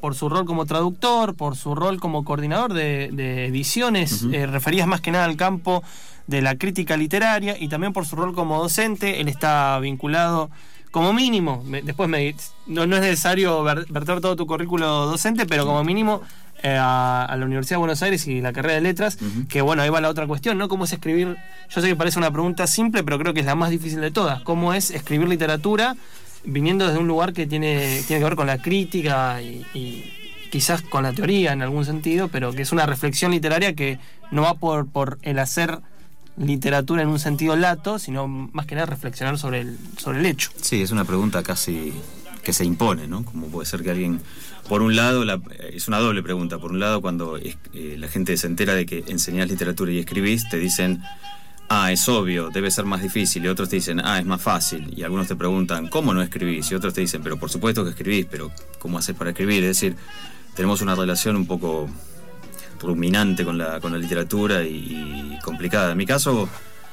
por 0.00 0.14
su 0.14 0.28
rol 0.30 0.46
como 0.46 0.64
traductor, 0.64 1.34
por 1.34 1.56
su 1.56 1.74
rol 1.74 2.00
como 2.00 2.24
coordinador 2.24 2.72
de, 2.72 3.10
de 3.12 3.46
ediciones, 3.46 4.22
referidas 4.30 4.86
más 4.86 5.00
que 5.02 5.10
nada 5.10 5.26
al 5.26 5.36
campo 5.36 5.82
de 6.26 6.40
la 6.40 6.56
crítica 6.56 6.96
literaria 6.96 7.56
y 7.58 7.68
también 7.68 7.92
por 7.92 8.06
su 8.06 8.16
rol 8.16 8.32
como 8.34 8.58
docente. 8.62 9.20
Él 9.20 9.28
está 9.28 9.78
vinculado 9.80 10.50
como 10.92 11.12
mínimo, 11.12 11.64
me- 11.66 11.82
después 11.82 12.08
me, 12.08 12.34
no, 12.68 12.86
no 12.86 12.94
es 12.96 13.02
necesario 13.02 13.62
ver- 13.64 13.86
verter 13.90 14.20
todo 14.20 14.36
tu 14.36 14.46
currículo 14.46 14.86
docente, 15.06 15.44
pero 15.46 15.66
como 15.66 15.82
mínimo 15.82 16.22
eh, 16.62 16.76
a, 16.78 17.24
a 17.24 17.36
la 17.36 17.44
Universidad 17.44 17.76
de 17.76 17.80
Buenos 17.80 18.02
Aires 18.04 18.24
y 18.28 18.40
la 18.40 18.52
carrera 18.52 18.74
de 18.76 18.82
letras, 18.82 19.18
que 19.48 19.62
bueno, 19.62 19.82
ahí 19.82 19.88
va 19.88 20.00
la 20.00 20.08
otra 20.10 20.28
cuestión, 20.28 20.58
¿no? 20.58 20.68
¿Cómo 20.68 20.84
es 20.84 20.92
escribir? 20.92 21.36
Yo 21.70 21.80
sé 21.80 21.88
que 21.88 21.96
parece 21.96 22.18
una 22.20 22.30
pregunta 22.30 22.68
simple, 22.68 23.02
pero 23.02 23.18
creo 23.18 23.34
que 23.34 23.40
es 23.40 23.46
la 23.46 23.56
más 23.56 23.70
difícil 23.70 24.00
de 24.00 24.12
todas. 24.12 24.42
¿Cómo 24.42 24.72
es 24.72 24.90
escribir 24.92 25.26
literatura 25.28 25.96
viniendo 26.44 26.86
desde 26.86 26.98
un 27.00 27.08
lugar 27.08 27.32
que 27.32 27.46
tiene, 27.46 28.02
tiene 28.06 28.20
que 28.20 28.24
ver 28.24 28.36
con 28.36 28.46
la 28.46 28.58
crítica 28.58 29.40
y, 29.42 29.64
y 29.74 30.12
quizás 30.50 30.82
con 30.82 31.04
la 31.04 31.12
teoría 31.12 31.52
en 31.52 31.62
algún 31.62 31.84
sentido, 31.84 32.28
pero 32.28 32.52
que 32.52 32.62
es 32.62 32.70
una 32.72 32.84
reflexión 32.84 33.30
literaria 33.32 33.74
que 33.74 33.98
no 34.30 34.42
va 34.42 34.54
por, 34.54 34.86
por 34.88 35.18
el 35.22 35.38
hacer 35.38 35.78
literatura 36.36 37.02
en 37.02 37.08
un 37.08 37.18
sentido 37.18 37.56
lato, 37.56 37.98
sino 37.98 38.26
más 38.26 38.66
que 38.66 38.74
nada 38.74 38.86
reflexionar 38.86 39.38
sobre 39.38 39.60
el, 39.62 39.78
sobre 39.98 40.20
el 40.20 40.26
hecho. 40.26 40.50
Sí, 40.60 40.80
es 40.82 40.90
una 40.90 41.04
pregunta 41.04 41.42
casi 41.42 41.92
que 42.42 42.52
se 42.52 42.64
impone, 42.64 43.06
¿no? 43.06 43.24
Como 43.24 43.46
puede 43.48 43.66
ser 43.66 43.82
que 43.82 43.90
alguien, 43.90 44.20
por 44.68 44.82
un 44.82 44.96
lado, 44.96 45.24
la- 45.24 45.40
es 45.72 45.86
una 45.88 45.98
doble 45.98 46.22
pregunta. 46.22 46.58
Por 46.58 46.72
un 46.72 46.80
lado, 46.80 47.00
cuando 47.00 47.36
eh, 47.36 47.56
la 47.98 48.08
gente 48.08 48.36
se 48.36 48.46
entera 48.46 48.74
de 48.74 48.86
que 48.86 49.04
enseñás 49.08 49.48
literatura 49.48 49.92
y 49.92 49.98
escribís, 49.98 50.48
te 50.48 50.58
dicen, 50.58 51.02
ah, 51.68 51.92
es 51.92 52.08
obvio, 52.08 52.48
debe 52.50 52.70
ser 52.70 52.84
más 52.84 53.00
difícil. 53.02 53.44
Y 53.44 53.48
otros 53.48 53.68
te 53.68 53.76
dicen, 53.76 54.00
ah, 54.04 54.18
es 54.18 54.24
más 54.26 54.42
fácil. 54.42 54.92
Y 54.96 55.04
algunos 55.04 55.28
te 55.28 55.36
preguntan, 55.36 55.86
¿cómo 55.88 56.12
no 56.14 56.22
escribís? 56.22 56.70
Y 56.72 56.74
otros 56.74 56.94
te 56.94 57.02
dicen, 57.02 57.22
pero 57.22 57.38
por 57.38 57.50
supuesto 57.50 57.84
que 57.84 57.90
escribís, 57.90 58.26
pero 58.28 58.50
¿cómo 58.80 58.98
haces 58.98 59.14
para 59.14 59.30
escribir? 59.30 59.62
Es 59.62 59.78
decir, 59.80 59.94
tenemos 60.56 60.80
una 60.82 60.94
relación 60.96 61.36
un 61.36 61.46
poco 61.46 61.88
ruminante 62.82 63.44
con 63.44 63.56
la, 63.56 63.80
con 63.80 63.92
la 63.92 63.98
literatura 63.98 64.62
y, 64.64 64.76
y 64.76 65.38
complicada. 65.42 65.92
En 65.92 65.98
mi 65.98 66.06
caso, 66.06 66.48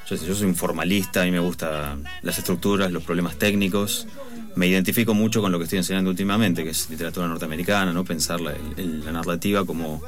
yo, 0.10 0.16
yo 0.16 0.36
soy 0.36 0.48
un 0.48 0.56
formalista, 0.56 1.22
a 1.22 1.26
mí 1.26 1.32
me 1.32 1.40
gustan 1.40 2.04
las 2.22 2.38
estructuras, 2.38 2.92
los 2.92 3.04
problemas 3.04 3.38
técnicos. 3.38 4.08
Me 4.56 4.68
identifico 4.68 5.14
mucho 5.14 5.42
con 5.42 5.52
lo 5.52 5.58
que 5.58 5.66
estoy 5.66 5.78
enseñando 5.80 6.10
últimamente, 6.10 6.64
que 6.64 6.72
es 6.72 6.90
literatura 6.90 7.28
norteamericana, 7.28 7.94
¿no? 7.94 8.04
Pensar 8.04 8.42
la, 8.42 8.54
el- 8.78 9.04
la 9.06 9.12
narrativa 9.12 9.66
como 9.66 10.02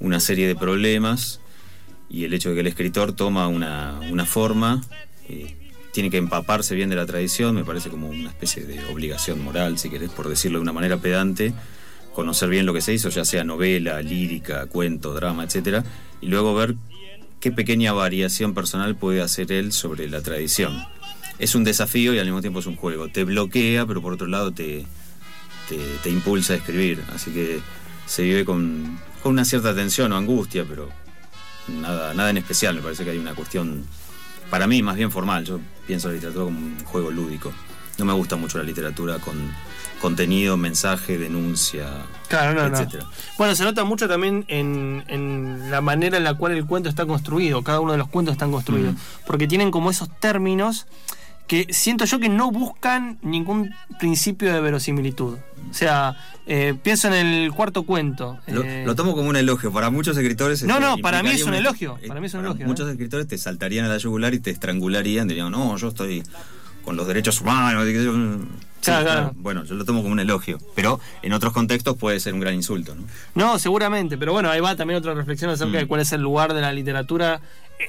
una 0.00 0.20
serie 0.20 0.46
de 0.46 0.56
problemas 0.56 1.40
y 2.10 2.24
el 2.24 2.34
hecho 2.34 2.48
de 2.50 2.56
que 2.56 2.60
el 2.62 2.66
escritor 2.66 3.12
toma 3.12 3.48
una, 3.48 3.98
una 4.10 4.24
forma, 4.26 4.82
eh, 5.28 5.56
tiene 5.92 6.10
que 6.10 6.16
empaparse 6.16 6.74
bien 6.74 6.90
de 6.90 6.96
la 6.96 7.06
tradición, 7.06 7.54
me 7.54 7.64
parece 7.64 7.88
como 7.88 8.08
una 8.08 8.28
especie 8.30 8.64
de 8.64 8.84
obligación 8.86 9.42
moral, 9.42 9.78
si 9.78 9.88
querés, 9.90 10.10
por 10.10 10.28
decirlo 10.28 10.58
de 10.58 10.62
una 10.62 10.72
manera 10.72 10.96
pedante, 10.96 11.54
conocer 12.14 12.48
bien 12.48 12.64
lo 12.64 12.72
que 12.72 12.80
se 12.80 12.94
hizo, 12.94 13.10
ya 13.10 13.24
sea 13.26 13.44
novela, 13.44 14.00
lírica, 14.00 14.66
cuento, 14.66 15.12
drama, 15.12 15.44
etcétera, 15.44 15.84
y 16.22 16.28
luego 16.28 16.54
ver 16.54 16.76
qué 17.40 17.52
pequeña 17.52 17.92
variación 17.92 18.54
personal 18.54 18.96
puede 18.96 19.20
hacer 19.20 19.52
él 19.52 19.72
sobre 19.72 20.08
la 20.08 20.22
tradición. 20.22 20.82
Es 21.38 21.54
un 21.54 21.64
desafío 21.64 22.14
y 22.14 22.18
al 22.18 22.24
mismo 22.24 22.40
tiempo 22.40 22.60
es 22.60 22.66
un 22.66 22.76
juego. 22.76 23.08
Te 23.08 23.24
bloquea, 23.24 23.84
pero 23.84 24.00
por 24.00 24.14
otro 24.14 24.28
lado 24.28 24.52
te, 24.52 24.86
te, 25.68 25.76
te 26.02 26.08
impulsa 26.08 26.54
a 26.54 26.56
escribir. 26.56 27.02
Así 27.12 27.32
que 27.32 27.60
se 28.06 28.22
vive 28.22 28.44
con, 28.44 28.98
con 29.22 29.32
una 29.32 29.44
cierta 29.44 29.74
tensión 29.74 30.12
o 30.12 30.16
angustia, 30.16 30.64
pero 30.66 30.88
nada, 31.68 32.14
nada 32.14 32.30
en 32.30 32.38
especial. 32.38 32.76
Me 32.76 32.82
parece 32.82 33.04
que 33.04 33.10
hay 33.10 33.18
una 33.18 33.34
cuestión, 33.34 33.84
para 34.48 34.66
mí, 34.66 34.82
más 34.82 34.96
bien 34.96 35.10
formal. 35.10 35.44
Yo 35.44 35.60
pienso 35.86 36.08
la 36.08 36.14
literatura 36.14 36.44
como 36.44 36.58
un 36.58 36.78
juego 36.84 37.10
lúdico. 37.10 37.52
No 37.98 38.04
me 38.04 38.12
gusta 38.12 38.36
mucho 38.36 38.58
la 38.58 38.64
literatura 38.64 39.18
con 39.18 39.34
contenido, 40.00 40.56
mensaje, 40.56 41.16
denuncia, 41.16 41.86
Claro, 42.28 42.52
no, 42.54 42.68
no. 42.68 42.76
etcétera. 42.76 43.06
Bueno, 43.38 43.54
se 43.54 43.64
nota 43.64 43.84
mucho 43.84 44.06
también 44.08 44.44
en, 44.48 45.02
en 45.08 45.70
la 45.70 45.80
manera 45.80 46.18
en 46.18 46.24
la 46.24 46.34
cual 46.34 46.52
el 46.52 46.66
cuento 46.66 46.88
está 46.90 47.06
construido, 47.06 47.62
cada 47.62 47.80
uno 47.80 47.92
de 47.92 47.98
los 47.98 48.08
cuentos 48.08 48.32
están 48.32 48.50
construidos, 48.50 48.94
porque 49.26 49.46
tienen 49.46 49.70
como 49.70 49.90
esos 49.90 50.10
términos 50.20 50.86
que 51.46 51.66
siento 51.70 52.04
yo 52.06 52.18
que 52.20 52.28
no 52.28 52.50
buscan 52.50 53.18
ningún 53.22 53.70
principio 53.98 54.52
de 54.52 54.60
verosimilitud. 54.60 55.36
O 55.70 55.74
sea, 55.74 56.16
eh, 56.46 56.74
pienso 56.82 57.08
en 57.08 57.14
el 57.14 57.52
cuarto 57.52 57.82
cuento. 57.84 58.38
Lo, 58.46 58.62
eh, 58.62 58.84
lo 58.86 58.94
tomo 58.94 59.14
como 59.14 59.28
un 59.28 59.36
elogio. 59.36 59.72
Para 59.72 59.90
muchos 59.90 60.16
escritores. 60.16 60.62
No, 60.64 60.80
no, 60.80 60.96
para 60.98 61.22
mí 61.22 61.30
es 61.30 61.44
un 61.44 61.54
elogio, 61.54 61.98
eh, 62.02 62.08
para 62.08 62.20
mí 62.20 62.26
es 62.26 62.34
un 62.34 62.40
para 62.40 62.50
elogio, 62.50 62.66
Muchos 62.66 62.88
¿eh? 62.88 62.92
escritores 62.92 63.26
te 63.26 63.36
saltarían 63.38 63.84
a 63.86 63.88
la 63.88 63.98
yugular 63.98 64.32
y 64.34 64.40
te 64.40 64.50
estrangularían. 64.50 65.28
Dirían, 65.28 65.50
no, 65.50 65.76
yo 65.76 65.88
estoy 65.88 66.22
con 66.84 66.96
los 66.96 67.06
derechos 67.06 67.40
humanos. 67.40 67.86
Sí, 67.86 67.92
Claro, 68.90 69.04
claro. 69.06 69.20
claro. 69.22 69.32
Bueno, 69.38 69.64
yo 69.64 69.74
lo 69.76 69.84
tomo 69.86 70.02
como 70.02 70.12
un 70.12 70.20
elogio. 70.20 70.58
Pero 70.74 71.00
en 71.22 71.32
otros 71.32 71.54
contextos 71.54 71.96
puede 71.96 72.20
ser 72.20 72.34
un 72.34 72.40
gran 72.40 72.52
insulto. 72.54 72.94
¿no? 72.94 73.04
No, 73.34 73.58
seguramente, 73.58 74.18
pero 74.18 74.32
bueno, 74.32 74.50
ahí 74.50 74.60
va 74.60 74.76
también 74.76 74.98
otra 74.98 75.14
reflexión 75.14 75.50
acerca 75.50 75.78
Mm. 75.78 75.80
de 75.80 75.86
cuál 75.86 76.00
es 76.02 76.12
el 76.12 76.20
lugar 76.20 76.52
de 76.52 76.60
la 76.60 76.70
literatura. 76.70 77.40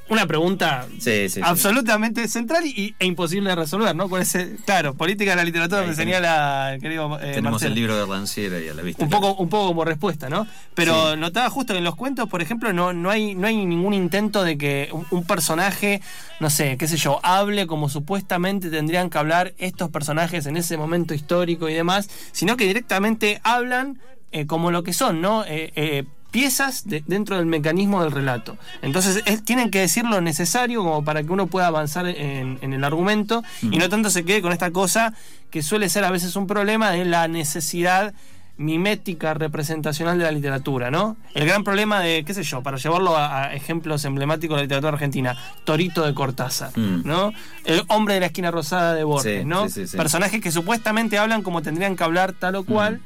Una 0.10 0.26
pregunta 0.28 0.86
Sí, 1.00 1.00
sí, 1.00 1.30
sí. 1.30 1.42
absolutamente 1.44 2.28
central 2.28 2.66
y, 2.66 2.96
e 3.00 3.06
imposible 3.06 3.50
de 3.52 3.56
resolver, 3.56 3.96
¿no? 3.96 4.08
¿Cuál 4.10 4.24
es 4.24 4.36
el- 4.36 4.58
claro, 4.66 4.94
política 4.94 5.32
de 5.32 5.38
la 5.38 5.44
literatura 5.44 5.84
me 5.84 5.94
señala 5.96 6.74
el 6.74 6.82
querido 6.82 7.18
eh, 7.20 7.32
Tenemos 7.36 7.54
Marcelo. 7.54 7.70
el 7.70 7.76
libro 7.76 7.98
de 7.98 8.06
Ranciera 8.06 8.60
y 8.60 8.68
a 8.68 8.74
la 8.74 8.82
vista. 8.82 9.04
Un 9.04 9.10
poco, 9.10 9.34
un 9.36 9.50
poco 9.50 9.68
como 9.68 9.86
respuesta, 9.86 10.30
¿no? 10.30 10.48
Pero 10.74 11.16
notaba 11.16 11.50
justo 11.50 11.74
que 11.74 11.80
en 11.80 11.84
los 11.84 11.96
cuentos, 11.96 12.28
por 12.30 12.42
ejemplo, 12.42 12.74
no, 12.74 12.94
no, 12.94 13.10
hay, 13.10 13.36
no 13.36 13.48
hay 13.48 13.66
ningún 13.66 13.94
intento 13.94 14.44
de 14.44 14.58
que 14.58 14.90
un, 14.92 15.06
un 15.12 15.24
personaje, 15.26 16.02
no 16.40 16.50
sé, 16.50 16.78
qué 16.78 16.88
sé 16.88 16.98
yo, 16.98 17.20
hable 17.24 17.68
como 17.68 17.90
supuestamente 17.90 18.70
tendrían 18.70 19.10
que 19.10 19.18
hablar 19.18 19.54
estos 19.58 19.90
personajes 19.90 20.46
en 20.46 20.58
ese 20.58 20.78
momento 20.78 21.14
histórico 21.14 21.70
y 21.70 21.74
demás, 21.74 22.10
sino 22.32 22.58
que 22.58 22.66
directamente 22.66 23.40
hablan 23.44 24.00
eh, 24.32 24.46
como 24.46 24.70
lo 24.72 24.84
que 24.84 24.94
son, 24.94 25.22
¿no? 25.22 25.46
Eh, 25.48 26.06
piezas 26.40 26.86
de- 26.86 27.02
dentro 27.08 27.38
del 27.38 27.46
mecanismo 27.46 28.04
del 28.04 28.12
relato. 28.12 28.58
Entonces 28.82 29.24
es- 29.26 29.46
tienen 29.46 29.72
que 29.72 29.80
decir 29.80 30.04
lo 30.04 30.20
necesario 30.20 30.84
como 30.84 31.02
para 31.06 31.24
que 31.24 31.32
uno 31.32 31.48
pueda 31.48 31.68
avanzar 31.68 32.06
en, 32.08 32.60
en 32.62 32.74
el 32.74 32.84
argumento 32.84 33.42
y 33.62 33.78
no 33.78 33.88
tanto 33.88 34.10
se 34.10 34.26
quede 34.26 34.42
con 34.42 34.52
esta 34.52 34.70
cosa 34.72 35.14
que 35.50 35.64
suele 35.64 35.88
ser 35.88 36.04
a 36.04 36.12
veces 36.12 36.36
un 36.36 36.46
problema 36.46 36.92
de 36.92 37.06
la 37.06 37.30
necesidad 37.30 38.14
mimética 38.58 39.34
representacional 39.34 40.18
de 40.18 40.26
la 40.26 40.32
literatura, 40.32 40.92
¿no? 40.92 41.16
El 41.34 41.46
gran 41.46 41.64
problema 41.64 42.02
de, 42.02 42.24
qué 42.26 42.34
sé 42.34 42.44
yo, 42.44 42.62
para 42.64 42.76
llevarlo 42.78 43.16
a, 43.16 43.44
a 43.46 43.54
ejemplos 43.54 44.04
emblemáticos 44.04 44.56
de 44.56 44.60
la 44.60 44.64
literatura 44.64 44.92
argentina, 44.94 45.38
Torito 45.64 46.06
de 46.06 46.14
Cortázar, 46.14 46.72
Mm. 46.78 47.02
¿no? 47.06 47.32
El 47.64 47.84
hombre 47.88 48.16
de 48.16 48.20
la 48.22 48.26
esquina 48.28 48.52
rosada 48.52 48.94
de 48.94 49.04
Borges, 49.06 49.42
Sí, 49.42 49.46
¿no? 49.46 49.70
sí, 49.70 49.82
sí, 49.82 49.88
sí. 49.88 49.98
Personajes 49.98 50.42
que 50.42 50.52
supuestamente 50.52 51.18
hablan 51.18 51.44
como 51.44 51.62
tendrían 51.62 51.96
que 51.96 52.04
hablar 52.04 52.34
tal 52.34 52.56
o 52.56 52.64
cual 52.66 53.00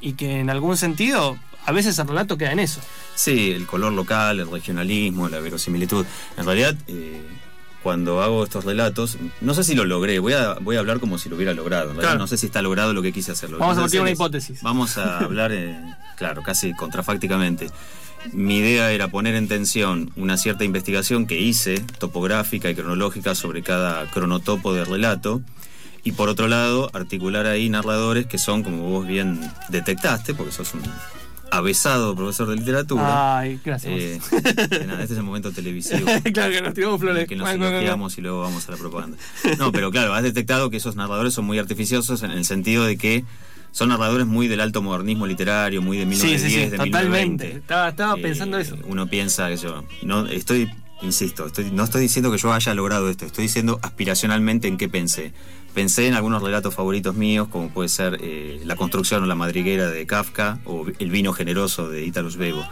y 0.00 0.14
que 0.14 0.40
en 0.40 0.48
algún 0.48 0.76
sentido 0.78 1.36
a 1.70 1.72
veces 1.72 1.98
el 1.98 2.06
relato 2.08 2.36
queda 2.36 2.52
en 2.52 2.58
eso. 2.58 2.80
Sí, 3.14 3.52
el 3.52 3.66
color 3.66 3.92
local, 3.92 4.40
el 4.40 4.50
regionalismo, 4.50 5.28
la 5.28 5.40
verosimilitud. 5.40 6.04
En 6.36 6.44
realidad, 6.44 6.74
eh, 6.88 7.22
cuando 7.82 8.22
hago 8.22 8.44
estos 8.44 8.64
relatos, 8.66 9.16
no 9.40 9.54
sé 9.54 9.64
si 9.64 9.74
lo 9.74 9.84
logré, 9.86 10.18
voy 10.18 10.34
a, 10.34 10.54
voy 10.60 10.76
a 10.76 10.80
hablar 10.80 11.00
como 11.00 11.16
si 11.18 11.28
lo 11.30 11.36
hubiera 11.36 11.54
logrado. 11.54 11.94
Claro. 11.94 12.18
No 12.18 12.26
sé 12.26 12.36
si 12.36 12.46
está 12.46 12.60
logrado 12.60 12.92
lo 12.92 13.00
que 13.02 13.12
quise 13.12 13.32
hacer. 13.32 13.48
Lo 13.50 13.56
que 13.56 13.60
Vamos 13.62 13.78
a 13.78 13.80
partir 13.82 14.00
una 14.02 14.10
es- 14.10 14.16
hipótesis. 14.18 14.62
Vamos 14.62 14.98
a 14.98 15.18
hablar, 15.24 15.50
eh, 15.52 15.78
claro, 16.16 16.42
casi 16.42 16.74
contrafácticamente. 16.74 17.70
Mi 18.34 18.58
idea 18.58 18.92
era 18.92 19.08
poner 19.08 19.34
en 19.34 19.48
tensión 19.48 20.10
una 20.14 20.36
cierta 20.36 20.64
investigación 20.64 21.26
que 21.26 21.40
hice, 21.40 21.80
topográfica 21.98 22.68
y 22.68 22.74
cronológica, 22.74 23.34
sobre 23.34 23.62
cada 23.62 24.10
cronotopo 24.10 24.74
de 24.74 24.84
relato, 24.84 25.40
Y 26.02 26.12
por 26.12 26.28
otro 26.30 26.46
lado, 26.48 26.90
articular 26.94 27.44
ahí 27.46 27.68
narradores 27.70 28.24
que 28.26 28.38
son, 28.38 28.62
como 28.62 28.88
vos 28.90 29.06
bien 29.06 29.40
detectaste, 29.68 30.32
porque 30.34 30.50
sos 30.52 30.72
un 30.74 30.82
avesado 31.50 32.14
profesor 32.14 32.48
de 32.48 32.56
literatura. 32.56 33.38
Ay, 33.38 33.60
gracias. 33.64 33.92
Eh, 33.94 34.20
nada, 34.86 35.02
este 35.02 35.14
es 35.14 35.18
el 35.18 35.24
momento 35.24 35.52
televisivo. 35.52 36.06
claro 36.32 36.52
que 36.52 36.62
nos 36.62 36.74
tiramos 36.74 37.00
flores. 37.00 37.26
que 37.28 37.36
nos 37.36 37.46
Bueno, 37.48 37.64
bueno, 37.64 37.78
elogiamos 37.78 38.16
y 38.18 38.20
luego 38.20 38.40
vamos 38.40 38.68
a 38.68 38.72
la 38.72 38.78
propaganda. 38.78 39.16
No, 39.58 39.72
pero 39.72 39.90
claro, 39.90 40.14
has 40.14 40.22
detectado 40.22 40.70
que 40.70 40.76
esos 40.78 40.96
narradores 40.96 41.34
son 41.34 41.44
muy 41.44 41.58
artificiosos 41.58 42.22
en 42.22 42.30
el 42.30 42.44
sentido 42.44 42.84
de 42.84 42.96
que 42.96 43.24
son 43.72 43.88
narradores 43.90 44.26
muy 44.26 44.48
del 44.48 44.60
alto 44.60 44.82
modernismo 44.82 45.26
literario, 45.26 45.80
muy 45.80 45.96
de 45.96 46.02
Sí, 46.04 46.08
1910, 46.08 46.42
sí, 46.42 46.48
sí, 46.50 46.56
de 46.70 46.76
totalmente. 46.76 47.44
1920. 47.46 47.56
Estaba, 47.58 47.88
estaba 47.90 48.18
Eh, 48.18 48.22
pensando 48.22 48.58
eso. 48.58 48.76
Uno 48.86 49.06
piensa 49.06 49.48
que 49.48 49.56
yo. 49.56 49.84
No, 50.02 50.26
estoy, 50.26 50.68
insisto, 51.02 51.46
estoy, 51.46 51.70
no 51.70 51.84
estoy 51.84 52.02
diciendo 52.02 52.30
que 52.30 52.38
yo 52.38 52.52
haya 52.52 52.74
logrado 52.74 53.08
esto, 53.08 53.24
estoy 53.26 53.42
diciendo 53.44 53.78
aspiracionalmente 53.82 54.68
en 54.68 54.76
qué 54.76 54.88
pensé. 54.88 55.32
Pensé 55.74 56.08
en 56.08 56.14
algunos 56.14 56.42
relatos 56.42 56.74
favoritos 56.74 57.14
míos, 57.14 57.46
como 57.48 57.68
puede 57.70 57.88
ser 57.88 58.18
eh, 58.20 58.60
La 58.64 58.74
construcción 58.74 59.22
o 59.22 59.26
la 59.26 59.36
madriguera 59.36 59.88
de 59.88 60.04
Kafka 60.04 60.58
o 60.64 60.84
El 60.98 61.10
vino 61.10 61.32
generoso 61.32 61.88
de 61.88 62.04
Italo 62.04 62.28
Bebo. 62.36 62.64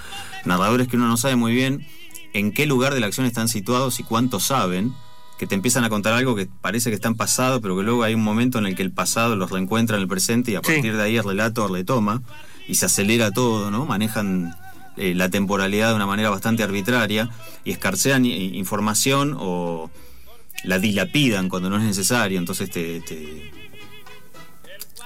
Narradores 0.45 0.89
que 0.89 0.97
uno 0.97 1.07
no 1.07 1.17
sabe 1.17 1.37
muy 1.37 1.53
bien 1.53 1.87
en 2.33 2.53
qué 2.53 2.67
lugar 2.67 2.95
de 2.95 3.01
la 3.01 3.07
acción 3.07 3.25
están 3.27 3.49
situados 3.49 4.01
y 4.01 4.03
cuánto 4.03 4.41
saben, 4.41 4.93
que 5.39 5.47
te 5.47 5.55
empiezan 5.55 5.85
a 5.85 5.89
contar 5.89 6.13
algo 6.15 6.35
que 6.35 6.49
parece 6.61 6.91
que 6.91 6.97
está 6.97 7.07
en 7.09 7.15
pasado, 7.15 7.61
pero 7.61 7.77
que 7.77 7.85
luego 7.85 8.03
hay 8.03 8.15
un 8.15 8.23
momento 8.25 8.59
en 8.59 8.67
el 8.67 8.75
que 8.75 8.83
el 8.83 8.91
pasado 8.91 9.37
los 9.37 9.51
reencuentra 9.53 9.97
en 9.97 10.03
el 10.03 10.09
presente 10.09 10.51
y 10.51 10.57
a 10.57 10.61
Sí. 10.65 10.73
partir 10.73 10.97
de 10.97 11.03
ahí 11.03 11.17
el 11.17 11.23
relato 11.25 11.69
retoma 11.69 12.23
y 12.67 12.75
se 12.75 12.87
acelera 12.87 13.31
todo, 13.31 13.71
¿no? 13.71 13.87
Manejan 13.87 14.55
eh, 14.99 15.15
la 15.15 15.29
temporalidad 15.29 15.91
de 15.91 15.95
una 15.97 16.07
manera 16.07 16.31
bastante 16.31 16.63
arbitraria 16.63 17.31
y 17.65 17.71
escarcean 17.73 18.25
información 18.27 19.37
o 19.39 19.91
la 20.65 20.79
dilapidan 20.79 21.49
cuando 21.49 21.71
no 21.71 21.77
es 21.77 21.85
necesario, 21.85 22.39
entonces 22.39 22.71
te, 22.71 23.01
te 23.01 23.53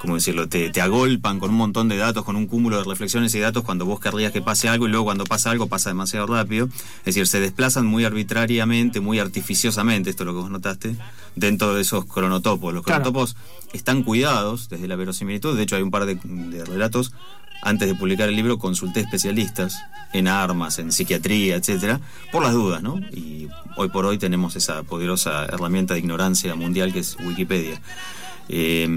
¿cómo 0.01 0.15
decirlo? 0.15 0.49
Te, 0.49 0.69
te 0.69 0.81
agolpan 0.81 1.39
con 1.39 1.51
un 1.51 1.55
montón 1.55 1.87
de 1.87 1.95
datos, 1.95 2.25
con 2.25 2.35
un 2.35 2.45
cúmulo 2.47 2.77
de 2.79 2.83
reflexiones 2.83 3.33
y 3.35 3.39
datos 3.39 3.63
cuando 3.63 3.85
vos 3.85 4.01
querrías 4.01 4.33
que 4.33 4.41
pase 4.41 4.67
algo 4.67 4.85
y 4.87 4.89
luego 4.89 5.05
cuando 5.05 5.23
pasa 5.23 5.49
algo 5.51 5.67
pasa 5.67 5.91
demasiado 5.91 6.27
rápido. 6.27 6.67
Es 6.99 7.05
decir, 7.05 7.25
se 7.27 7.39
desplazan 7.39 7.85
muy 7.85 8.03
arbitrariamente, 8.03 8.99
muy 8.99 9.19
artificiosamente, 9.19 10.09
esto 10.09 10.23
es 10.23 10.27
lo 10.27 10.33
que 10.33 10.39
vos 10.41 10.51
notaste, 10.51 10.95
dentro 11.35 11.73
de 11.73 11.81
esos 11.83 12.03
cronotopos. 12.05 12.73
Los 12.73 12.83
Claro. 12.83 13.03
cronotopos 13.03 13.37
están 13.71 14.03
cuidados 14.03 14.67
desde 14.67 14.87
la 14.89 14.97
verosimilitud, 14.97 15.55
de 15.55 15.63
hecho 15.63 15.77
hay 15.77 15.83
un 15.83 15.91
par 15.91 16.05
de, 16.05 16.15
de 16.15 16.65
relatos. 16.65 17.13
Antes 17.65 17.87
de 17.87 17.95
publicar 17.95 18.27
el 18.27 18.35
libro 18.35 18.59
consulté 18.59 18.99
especialistas 18.99 19.85
en 20.11 20.27
armas, 20.27 20.79
en 20.79 20.91
psiquiatría, 20.91 21.55
etcétera, 21.55 22.01
por 22.31 22.43
las 22.43 22.51
dudas, 22.51 22.83
¿no? 22.83 22.99
Y 23.11 23.47
hoy 23.77 23.87
por 23.87 24.05
hoy 24.05 24.17
tenemos 24.17 24.57
esa 24.57 24.83
poderosa 24.83 25.45
herramienta 25.45 25.93
de 25.93 26.01
ignorancia 26.01 26.55
mundial 26.55 26.91
que 26.91 26.99
es 26.99 27.15
Wikipedia. 27.23 27.81
Eh, 28.49 28.87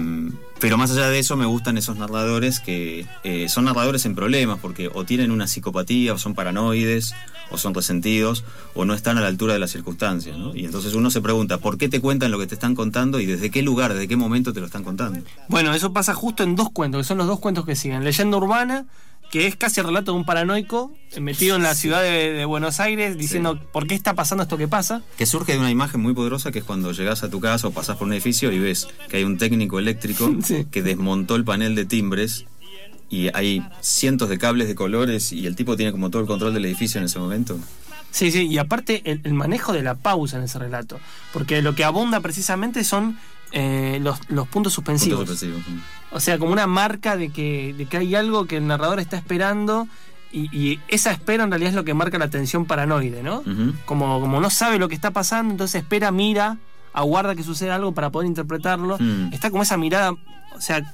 pero 0.58 0.78
más 0.78 0.90
allá 0.90 1.10
de 1.10 1.18
eso, 1.18 1.36
me 1.36 1.44
gustan 1.44 1.76
esos 1.76 1.96
narradores 1.96 2.60
que 2.60 3.06
eh, 3.24 3.48
son 3.48 3.66
narradores 3.66 4.06
en 4.06 4.14
problemas, 4.14 4.58
porque 4.60 4.88
o 4.92 5.04
tienen 5.04 5.30
una 5.30 5.46
psicopatía, 5.46 6.14
o 6.14 6.18
son 6.18 6.34
paranoides, 6.34 7.14
o 7.50 7.58
son 7.58 7.74
resentidos, 7.74 8.42
o 8.74 8.86
no 8.86 8.94
están 8.94 9.18
a 9.18 9.20
la 9.20 9.26
altura 9.28 9.52
de 9.52 9.58
las 9.58 9.70
circunstancias. 9.70 10.34
Y 10.54 10.64
entonces 10.64 10.94
uno 10.94 11.10
se 11.10 11.20
pregunta, 11.20 11.58
¿por 11.58 11.76
qué 11.76 11.88
te 11.88 12.00
cuentan 12.00 12.30
lo 12.30 12.38
que 12.38 12.46
te 12.46 12.54
están 12.54 12.74
contando 12.74 13.20
y 13.20 13.26
desde 13.26 13.50
qué 13.50 13.60
lugar, 13.62 13.92
desde 13.92 14.08
qué 14.08 14.16
momento 14.16 14.54
te 14.54 14.60
lo 14.60 14.66
están 14.66 14.82
contando? 14.82 15.20
Bueno, 15.48 15.74
eso 15.74 15.92
pasa 15.92 16.14
justo 16.14 16.42
en 16.42 16.56
dos 16.56 16.70
cuentos, 16.70 17.00
que 17.02 17.04
son 17.04 17.18
los 17.18 17.26
dos 17.26 17.38
cuentos 17.38 17.66
que 17.66 17.76
siguen. 17.76 18.02
Leyenda 18.02 18.38
urbana, 18.38 18.86
que 19.30 19.46
es 19.46 19.56
casi 19.56 19.80
el 19.80 19.86
relato 19.86 20.12
de 20.12 20.18
un 20.18 20.24
paranoico 20.24 20.92
metido 21.20 21.56
en 21.56 21.62
la 21.62 21.74
ciudad 21.74 22.02
de, 22.02 22.32
de 22.32 22.44
Buenos 22.44 22.80
Aires 22.80 23.18
diciendo 23.18 23.60
por 23.72 23.86
qué 23.86 23.94
está 23.94 24.14
pasando 24.14 24.42
esto 24.42 24.56
que 24.56 24.68
pasa. 24.68 25.02
Que 25.18 25.26
surge 25.26 25.52
de 25.52 25.58
una 25.58 25.70
imagen 25.70 26.00
muy 26.00 26.14
poderosa 26.14 26.52
que 26.52 26.60
es 26.60 26.64
cuando 26.64 26.92
llegas 26.92 27.22
a 27.22 27.30
tu 27.30 27.40
casa 27.40 27.68
o 27.68 27.70
pasás 27.72 27.96
por 27.96 28.06
un 28.06 28.12
edificio 28.12 28.52
y 28.52 28.58
ves 28.58 28.88
que 29.08 29.16
hay 29.18 29.24
un 29.24 29.38
técnico 29.38 29.78
eléctrico 29.78 30.32
Sí. 30.42 30.66
que 30.70 30.82
desmontó 30.82 31.36
el 31.36 31.44
panel 31.44 31.74
de 31.74 31.84
timbres 31.86 32.46
y 33.08 33.28
hay 33.34 33.62
cientos 33.80 34.28
de 34.28 34.38
cables 34.38 34.68
de 34.68 34.74
colores 34.74 35.32
y 35.32 35.46
el 35.46 35.54
tipo 35.56 35.76
tiene 35.76 35.92
como 35.92 36.10
todo 36.10 36.22
el 36.22 36.28
control 36.28 36.54
del 36.54 36.64
edificio 36.64 36.98
en 36.98 37.04
ese 37.04 37.18
momento. 37.18 37.58
Sí, 38.10 38.30
sí, 38.30 38.46
y 38.46 38.58
aparte 38.58 39.02
el, 39.04 39.20
el 39.24 39.34
manejo 39.34 39.72
de 39.72 39.82
la 39.82 39.94
pausa 39.94 40.38
en 40.38 40.44
ese 40.44 40.58
relato, 40.58 40.98
porque 41.32 41.60
lo 41.62 41.74
que 41.74 41.84
abunda 41.84 42.20
precisamente 42.20 42.82
son 42.82 43.18
eh, 43.52 43.98
los, 44.02 44.18
los 44.28 44.48
puntos 44.48 44.72
suspensivos. 44.72 45.20
Punto 45.20 45.32
suspensivo. 45.36 45.62
O 46.10 46.20
sea, 46.20 46.38
como 46.38 46.52
una 46.52 46.66
marca 46.66 47.16
de 47.16 47.30
que, 47.30 47.74
de 47.76 47.86
que 47.86 47.96
hay 47.98 48.14
algo 48.14 48.46
que 48.46 48.56
el 48.58 48.66
narrador 48.66 49.00
está 49.00 49.16
esperando 49.16 49.88
y, 50.32 50.44
y 50.56 50.80
esa 50.88 51.10
espera 51.12 51.44
en 51.44 51.50
realidad 51.50 51.70
es 51.70 51.76
lo 51.76 51.84
que 51.84 51.94
marca 51.94 52.18
la 52.18 52.28
tensión 52.28 52.64
paranoide, 52.64 53.22
¿no? 53.22 53.42
Como, 53.84 54.20
como 54.20 54.40
no 54.40 54.50
sabe 54.50 54.78
lo 54.78 54.88
que 54.88 54.94
está 54.94 55.10
pasando, 55.10 55.52
entonces 55.52 55.82
espera, 55.82 56.10
mira, 56.10 56.58
aguarda 56.92 57.34
que 57.34 57.42
suceda 57.42 57.74
algo 57.76 57.92
para 57.92 58.10
poder 58.10 58.26
interpretarlo. 58.28 58.96
Mm. 58.98 59.32
Está 59.32 59.50
como 59.50 59.62
esa 59.62 59.76
mirada, 59.76 60.12
o 60.12 60.60
sea, 60.60 60.92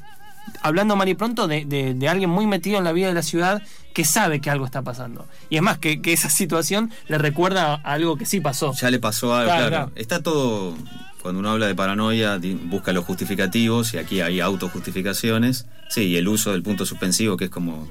hablando 0.63 0.97
mal 0.97 1.09
y 1.09 1.15
pronto 1.15 1.47
de, 1.47 1.65
de- 1.65 1.95
de 1.95 2.09
alguien 2.09 2.31
muy 2.31 2.47
metido 2.47 2.79
en 2.79 2.85
la 2.85 2.93
vida 2.93 3.09
de 3.09 3.15
la 3.15 3.23
ciudad 3.23 3.63
que 3.95 4.05
sabe 4.05 4.41
que 4.41 4.51
algo 4.51 4.65
está 4.65 4.83
pasando. 4.83 5.27
Y 5.51 5.57
es 5.57 5.63
más, 5.63 5.79
que, 5.79 6.01
que 6.01 6.13
esa 6.13 6.31
situación 6.31 6.91
le 7.09 7.19
recuerda 7.19 7.75
a 7.75 7.93
algo 7.93 8.17
que 8.17 8.27
sí 8.27 8.41
pasó. 8.41 8.73
Ya 8.75 8.91
le 8.91 8.99
pasó 8.99 9.35
algo, 9.35 9.47
Claro, 9.53 9.69
claro. 9.69 9.87
claro. 9.87 9.93
Está 10.01 10.23
todo, 10.23 10.75
cuando 11.23 11.39
uno 11.41 11.51
habla 11.51 11.67
de 11.69 11.75
paranoia, 11.75 12.39
busca 12.65 12.93
los 12.93 13.05
justificativos 13.05 13.95
y 13.95 13.99
aquí 13.99 14.21
hay 14.21 14.41
autojustificaciones. 14.41 15.67
Sí, 15.89 16.03
y 16.09 16.17
el 16.17 16.27
uso 16.29 16.53
del 16.53 16.63
punto 16.63 16.85
suspensivo, 16.85 17.37
que 17.37 17.45
es 17.45 17.51
como 17.51 17.89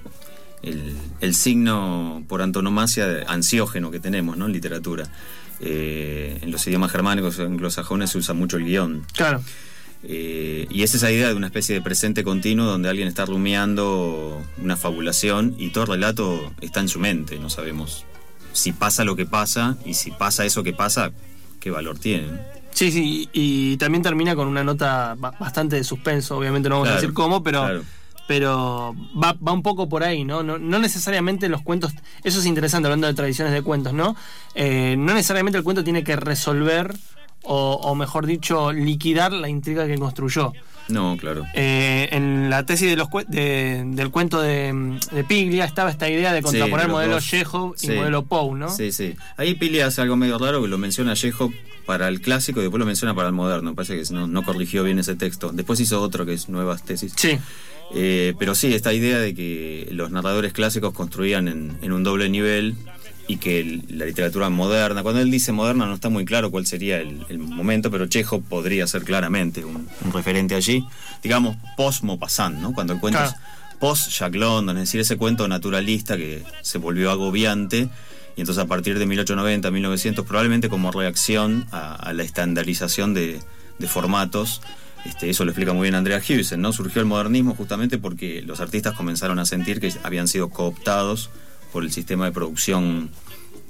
el, 0.62 0.96
el 1.22 1.34
signo 1.34 2.24
por 2.28 2.42
antonomasia 2.42 3.08
de- 3.08 3.26
ansiógeno 3.28 3.90
que 3.92 4.00
tenemos 4.00 4.38
¿no? 4.38 4.46
en 4.48 4.52
literatura. 4.52 5.08
Eh, 5.62 6.40
en 6.42 6.52
los 6.52 6.66
idiomas 6.68 6.92
germánicos 6.92 7.38
o 7.40 7.44
anglosajones 7.46 8.10
se 8.10 8.18
usa 8.18 8.34
mucho 8.34 8.58
el 8.58 8.66
guion. 8.66 9.06
Claro. 9.14 9.42
Eh, 10.04 10.66
y 10.72 10.82
es 10.82 10.96
esa 10.96 11.12
idea 11.12 11.28
de 11.28 11.36
una 11.36 11.46
especie 11.48 11.76
de 11.76 11.82
presente 11.82 12.24
continuo 12.24 12.66
donde 12.66 12.90
alguien 12.90 13.08
está 13.08 13.26
rumiando 13.28 14.42
una 14.58 14.76
fabulación 14.76 15.54
y 15.60 15.70
todo 15.70 15.84
el 15.84 15.90
relato 15.92 16.52
está 16.62 16.80
en 16.80 16.88
su 16.90 17.00
mente. 17.00 17.38
No 17.38 17.50
sabemos 17.52 18.04
si 18.54 18.72
pasa 18.74 19.06
lo 19.06 19.16
que 19.16 19.26
pasa 19.28 19.78
y 19.86 19.94
si 19.94 20.10
pasa 20.12 20.44
eso 20.46 20.64
que 20.64 20.74
pasa, 20.74 21.12
qué 21.60 21.70
valor 21.70 22.00
tiene. 22.00 22.28
Sí, 22.72 22.92
sí, 22.92 23.30
y, 23.34 23.78
también 23.78 24.02
termina 24.02 24.36
con 24.36 24.48
una 24.48 24.64
nota 24.64 25.16
ba- 25.18 25.34
bastante 25.40 25.76
de 25.76 25.84
suspenso, 25.84 26.38
obviamente 26.38 26.70
no 26.70 26.76
vamos 26.76 26.90
a 26.90 26.96
decir 26.96 27.14
cómo, 27.14 27.44
pero, 27.44 27.62
claro. 27.62 27.84
pero 28.28 28.96
va, 29.22 29.36
va 29.46 29.52
un 29.52 29.62
poco 29.62 29.88
por 29.90 30.04
ahí, 30.04 30.24
¿no? 30.24 30.42
¿no? 30.42 30.58
No 30.58 30.80
necesariamente 30.80 31.50
los 31.50 31.62
cuentos, 31.62 31.94
eso 32.24 32.40
es 32.40 32.46
interesante 32.46 32.88
hablando 32.88 33.08
de 33.08 33.14
tradiciones 33.14 33.54
de 33.54 33.62
cuentos, 33.62 33.94
¿no? 33.94 34.16
Eh, 34.56 34.96
no 34.98 35.14
necesariamente 35.14 35.58
el 35.58 35.64
cuento 35.64 35.84
tiene 35.84 36.04
que 36.04 36.16
resolver 36.16 36.96
o, 37.44 37.74
o 37.74 37.96
mejor 37.96 38.26
dicho, 38.26 38.72
liquidar 38.72 39.32
la 39.34 39.50
intriga 39.50 39.86
que 39.88 39.98
construyó. 39.98 40.54
No, 40.92 41.18
claro. 41.18 41.46
Eh, 41.54 42.10
en 42.12 42.50
la 42.50 42.66
tesis 42.66 42.90
de 42.90 42.96
los 42.96 43.08
cue- 43.08 43.26
de- 43.28 43.84
del 43.86 44.10
cuento 44.12 44.42
de, 44.42 45.00
de 45.12 45.24
Piglia 45.24 45.66
estaba 45.66 45.90
esta 45.90 46.10
idea 46.10 46.34
de 46.34 46.42
contraponer 46.42 46.88
los 46.88 46.94
modelo. 46.94 47.20
Chekhov 47.20 47.76
y 47.76 47.88
Sí. 47.88 47.92
modelo 47.92 48.24
Poe, 48.26 48.58
¿no? 48.58 48.70
Sí, 48.70 48.92
sí. 48.92 49.16
Ahí 49.38 49.56
Pili 49.56 49.80
hace 49.82 50.02
algo 50.02 50.16
medio 50.16 50.38
raro 50.38 50.62
que 50.62 50.68
lo 50.68 50.78
menciona 50.78 51.14
Chekhov 51.16 51.52
para 51.86 52.08
el 52.08 52.22
clásico 52.22 52.60
y 52.60 52.64
después 52.64 52.80
lo 52.80 52.86
menciona 52.86 53.14
para 53.16 53.28
el 53.30 53.34
moderno. 53.34 53.74
Parece 53.76 54.02
que 54.02 54.14
no, 54.14 54.28
no 54.28 54.44
corrigió 54.44 54.84
bien 54.84 55.00
ese 55.00 55.16
texto. 55.16 55.52
Después 55.52 55.80
hizo 55.80 56.02
otro 56.02 56.26
que 56.26 56.34
es 56.34 56.48
Nuevas 56.50 56.84
Tesis. 56.84 57.14
Sí. 57.16 57.38
Eh, 57.94 58.34
pero 58.40 58.56
sí, 58.56 58.74
esta 58.74 58.94
idea 58.94 59.20
de 59.20 59.34
que 59.36 59.90
los 59.92 60.12
narradores 60.12 60.54
clásicos 60.54 60.94
construían 60.94 61.48
en, 61.50 61.78
en 61.82 61.92
un 61.92 62.04
doble 62.04 62.30
nivel 62.30 62.76
y 63.28 63.38
que 63.38 63.82
la 63.90 64.06
literatura 64.06 64.50
moderna, 64.50 65.04
cuando 65.04 65.22
él 65.22 65.32
dice 65.32 65.52
moderna 65.52 65.86
no 65.86 65.94
está 65.96 66.10
muy 66.10 66.26
claro 66.26 66.52
cuál 66.52 66.66
sería 66.66 67.00
el, 67.00 67.26
el 67.30 67.38
momento, 67.40 67.90
pero 67.92 68.08
Chekhov 68.08 68.42
podría 68.44 68.88
ser 68.88 69.04
claramente 69.04 69.64
un, 69.64 69.88
un 70.04 70.12
referente 70.14 70.56
allí, 70.56 70.84
digamos 71.24 71.56
post-Maupassant, 71.78 72.58
¿no? 72.60 72.74
Cuando 72.74 72.94
el 72.94 73.00
cuento 73.00 73.20
Claro. 73.20 73.32
es 73.34 73.78
post-Jack 73.80 74.36
London, 74.36 74.78
es 74.78 74.84
decir, 74.84 75.00
ese 75.02 75.18
cuento 75.18 75.48
naturalista 75.48 76.18
que 76.18 76.44
se 76.62 76.78
volvió 76.78 77.10
agobiante 77.12 77.90
y 78.36 78.42
entonces 78.42 78.64
a 78.64 78.68
partir 78.68 78.98
de 79.00 79.06
1890, 79.06 79.72
1900, 79.72 80.26
probablemente 80.26 80.70
como 80.70 80.92
reacción 80.92 81.66
a, 81.72 81.96
a 81.96 82.14
la 82.14 82.24
estandarización 82.24 83.14
de, 83.14 83.40
de 83.80 83.88
formatos, 83.88 84.62
este, 85.06 85.30
eso 85.30 85.46
lo 85.46 85.52
explica 85.52 85.74
muy 85.74 85.84
bien 85.86 85.96
Andrea 85.96 86.20
Hughes, 86.20 86.56
¿no? 86.58 86.72
Surgió 86.74 87.02
el 87.02 87.08
modernismo 87.08 87.56
justamente 87.56 87.98
porque 87.98 88.42
los 88.44 88.60
artistas 88.62 88.94
comenzaron 88.94 89.40
a 89.40 89.46
sentir 89.46 89.80
que 89.80 89.92
habían 90.04 90.28
sido 90.28 90.50
cooptados 90.50 91.30
por 91.72 91.84
el 91.84 91.92
sistema 91.92 92.26
de 92.26 92.32
producción 92.32 93.12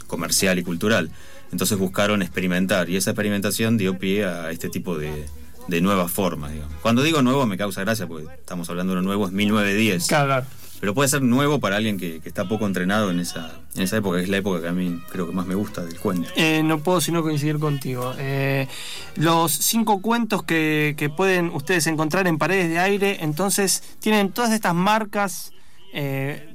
comercial 0.08 0.60
y 0.60 0.64
cultural. 0.64 1.12
Entonces 1.52 1.78
buscaron 1.78 2.22
experimentar 2.22 2.90
y 2.90 2.96
esa 2.96 3.12
experimentación 3.12 3.78
dio 3.78 3.98
pie 3.98 4.26
a 4.26 4.52
este 4.52 4.70
tipo 4.70 4.98
de, 4.98 5.28
de 5.68 5.82
nuevas 5.82 6.12
formas. 6.12 6.54
digamos. 6.54 6.76
Cuando 6.82 7.04
digo 7.04 7.22
nuevo 7.22 7.46
me 7.46 7.58
causa 7.58 7.82
gracia 7.82 8.08
porque 8.08 8.28
estamos 8.34 8.70
hablando 8.70 8.94
de 8.94 9.00
uno 9.00 9.08
nuevo, 9.08 9.26
es 9.26 9.32
1910. 9.32 10.08
Claro, 10.08 10.26
claro. 10.28 10.46
Pero 10.80 10.96
puede 10.96 11.10
ser 11.10 11.22
nuevo 11.22 11.60
para 11.60 11.76
alguien 11.76 12.00
que, 12.00 12.22
que 12.22 12.28
está 12.28 12.48
poco 12.48 12.66
entrenado 12.66 13.12
en 13.12 13.20
esa, 13.20 13.52
en 13.76 13.84
esa 13.84 13.98
época, 13.98 14.18
que 14.18 14.24
es 14.24 14.30
la 14.30 14.38
época 14.38 14.62
que 14.62 14.68
a 14.68 14.72
mí 14.72 15.00
creo 15.12 15.28
que 15.28 15.32
más 15.32 15.46
me 15.46 15.54
gusta 15.54 15.84
del 15.86 16.00
cuento. 16.00 16.28
Eh, 16.36 16.64
no 16.64 16.80
puedo 16.80 17.00
sino 17.00 17.22
coincidir 17.22 17.60
contigo. 17.60 18.16
Eh, 18.18 18.68
los 19.16 19.52
cinco 19.52 20.02
cuentos 20.02 20.42
que, 20.42 20.96
que 20.98 21.10
pueden 21.12 21.50
ustedes 21.50 21.86
encontrar 21.86 22.26
en 22.26 22.40
Paredes 22.40 22.70
de 22.70 22.80
Aire, 22.80 23.18
entonces 23.22 23.84
tienen 24.00 24.32
todas 24.32 24.54
estas 24.54 24.74
marcas, 24.74 25.52
eh, 25.94 26.51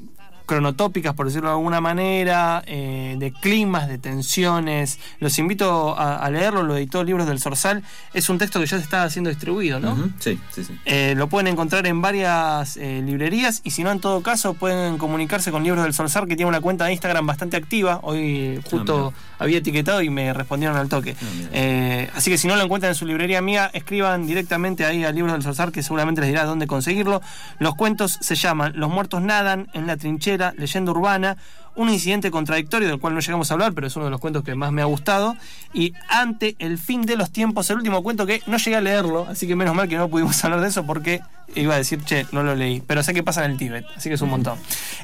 cronotópicas, 0.47 1.15
por 1.15 1.27
decirlo 1.27 1.49
de 1.49 1.55
alguna 1.57 1.81
manera, 1.81 2.63
eh, 2.67 3.17
de 3.19 3.33
climas, 3.33 3.89
de 3.89 3.99
tensiones. 3.99 4.99
Los 5.21 5.39
invito 5.39 5.99
a, 5.99 6.17
a 6.17 6.31
leerlo, 6.31 6.63
lo 6.63 6.77
editó 6.77 7.05
Libros 7.05 7.27
del 7.27 7.41
Sorsal. 7.41 7.83
Es 8.15 8.31
un 8.31 8.39
texto 8.39 8.61
que 8.61 8.67
ya 8.67 8.79
se 8.79 8.85
está 8.85 9.09
siendo 9.11 9.29
distribuido, 9.31 9.81
¿no? 9.81 10.11
Sí, 10.19 10.39
sí, 10.51 10.65
sí. 10.65 10.79
Eh, 10.85 11.15
lo 11.17 11.29
pueden 11.29 11.49
encontrar 11.49 11.87
en 11.87 12.01
varias 12.01 12.77
eh, 12.77 13.03
librerías 13.05 13.61
y 13.65 13.73
si 13.73 13.83
no, 13.85 13.91
en 13.91 14.01
todo 14.01 14.23
caso, 14.23 14.55
pueden 14.55 14.99
comunicarse 14.99 15.51
con 15.51 15.65
Libros 15.65 15.83
del 15.85 15.93
Solsar, 15.93 16.27
que 16.27 16.37
tiene 16.37 16.49
una 16.49 16.61
cuenta 16.61 16.87
de 16.87 16.93
Instagram 16.93 17.27
bastante 17.27 17.57
activa. 17.57 18.01
Hoy 18.03 18.61
justo 18.71 19.13
había 19.39 19.59
etiquetado 19.59 20.01
y 20.03 20.11
me 20.11 20.33
respondieron 20.33 20.77
al 20.77 20.89
toque. 20.89 21.17
Ah, 21.21 22.13
así 22.15 22.31
que 22.31 22.39
si 22.39 22.49
no 22.49 22.57
lo 22.57 22.63
encuentran 22.63 22.93
en 22.93 22.95
su 22.95 23.07
librería 23.07 23.43
mía, 23.43 23.71
escriban 23.75 24.27
directamente 24.27 24.87
ahí 24.87 25.05
a 25.05 25.13
Libros 25.13 25.33
del 25.33 25.43
Solsar, 25.43 25.73
que 25.73 25.83
seguramente 25.83 26.21
les 26.21 26.31
dirá 26.31 26.45
dónde 26.45 26.67
conseguirlo. 26.67 27.21
Los 27.59 27.75
cuentos 27.75 28.19
se 28.21 28.35
llaman 28.35 28.73
Los 28.77 28.91
muertos 28.91 29.23
nadan, 29.23 29.69
En 29.73 29.87
la 29.87 29.97
trinchera, 29.97 30.36
Leyenda 30.57 30.93
urbana. 30.93 31.37
Un 31.75 31.91
incidente 31.91 32.31
contradictorio 32.31 32.89
del 32.89 32.99
cual 32.99 33.15
no 33.15 33.21
llegamos 33.21 33.51
a 33.51 33.55
hablar, 33.55 33.75
pero 33.75 33.87
es 33.87 33.97
uno 33.97 34.07
de 34.07 34.11
los 34.11 34.21
cuentos 34.21 34.43
que 34.45 34.55
más 34.55 34.73
me 34.73 34.83
ha 34.83 34.87
gustado. 34.87 35.37
Y 35.75 35.93
ante 36.09 36.57
el 36.59 36.79
fin 36.79 37.03
de 37.03 37.17
los 37.17 37.31
tiempos, 37.31 37.69
el 37.71 37.77
último 37.77 38.03
cuento 38.03 38.25
que 38.25 38.43
no 38.47 38.57
llegué 38.57 38.77
a 38.77 38.81
leerlo, 38.81 39.27
así 39.29 39.47
que 39.47 39.57
menos 39.57 39.75
mal 39.75 39.89
que 39.89 39.97
no 39.97 40.09
pudimos 40.09 40.43
hablar 40.45 40.61
de 40.61 40.69
eso 40.69 40.87
porque 40.87 41.21
iba 41.55 41.75
a 41.75 41.79
decir, 41.79 42.03
che, 42.05 42.27
no 42.33 42.43
lo 42.43 42.55
leí. 42.55 42.83
Pero 42.87 43.03
sé 43.03 43.15
que 43.15 43.23
pasa 43.23 43.45
en 43.45 43.53
el 43.53 43.57
Tíbet, 43.59 43.85
así 43.97 44.09
que 44.09 44.15
es 44.17 44.21
un 44.21 44.31
montón. 44.31 44.59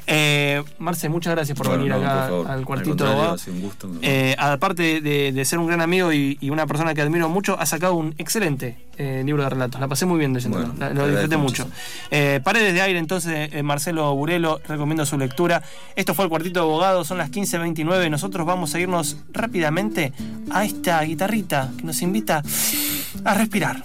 Eh, 0.07 0.61
Marce, 0.79 1.09
muchas 1.09 1.33
gracias 1.35 1.57
por 1.57 1.67
Bueno, 1.67 1.83
venir 1.83 1.97
no, 1.97 2.03
acá 2.05 2.19
por 2.21 2.29
favor. 2.29 2.47
al 2.51 2.59
Al 2.59 2.65
cuartito 2.65 2.89
de 2.91 2.97
contrario, 2.97 3.13
Abogado. 3.15 3.35
ha 3.35 3.37
sido 3.39 3.55
un 3.55 3.61
gusto. 3.61 3.89
Eh, 4.01 4.35
aparte 4.37 5.01
de, 5.01 5.31
de 5.31 5.45
ser 5.45 5.59
un 5.59 5.67
gran 5.67 5.81
amigo 5.81 6.11
y, 6.13 6.37
y 6.41 6.49
una 6.49 6.67
persona 6.67 6.93
que 6.93 7.01
admiro 7.01 7.29
mucho, 7.29 7.59
ha 7.59 7.65
sacado 7.65 7.95
un 7.95 8.13
excelente 8.17 8.77
eh, 8.97 9.23
libro 9.25 9.43
de 9.43 9.49
relatos. 9.49 9.79
La 9.81 9.87
pasé 9.87 10.05
muy 10.05 10.19
bien 10.19 10.33
leyéndolo, 10.33 10.67
Bueno, 10.67 10.93
lo 10.93 11.07
disfruté 11.07 11.37
mucho. 11.37 11.67
Eh, 12.11 12.39
Paredes 12.43 12.73
de 12.73 12.81
aire, 12.81 12.99
entonces, 12.99 13.49
eh, 13.53 13.63
Marcelo 13.63 14.13
Burelo, 14.15 14.59
recomiendo 14.67 15.05
su 15.05 15.17
lectura. 15.17 15.63
Esto 15.95 16.13
fue 16.13 16.25
el 16.25 16.29
Cuartito 16.29 16.59
de 16.59 16.65
Abogados, 16.65 17.07
son 17.07 17.17
las 17.17 17.31
15.29. 17.31 18.09
Nosotros 18.09 18.45
vamos 18.45 18.75
a 18.75 18.79
irnos 18.79 19.17
rápidamente 19.31 20.13
a 20.51 20.65
esta 20.65 21.01
guitarrita 21.03 21.71
que 21.77 21.83
nos 21.83 22.01
invita 22.01 22.43
a 23.25 23.33
respirar. 23.33 23.81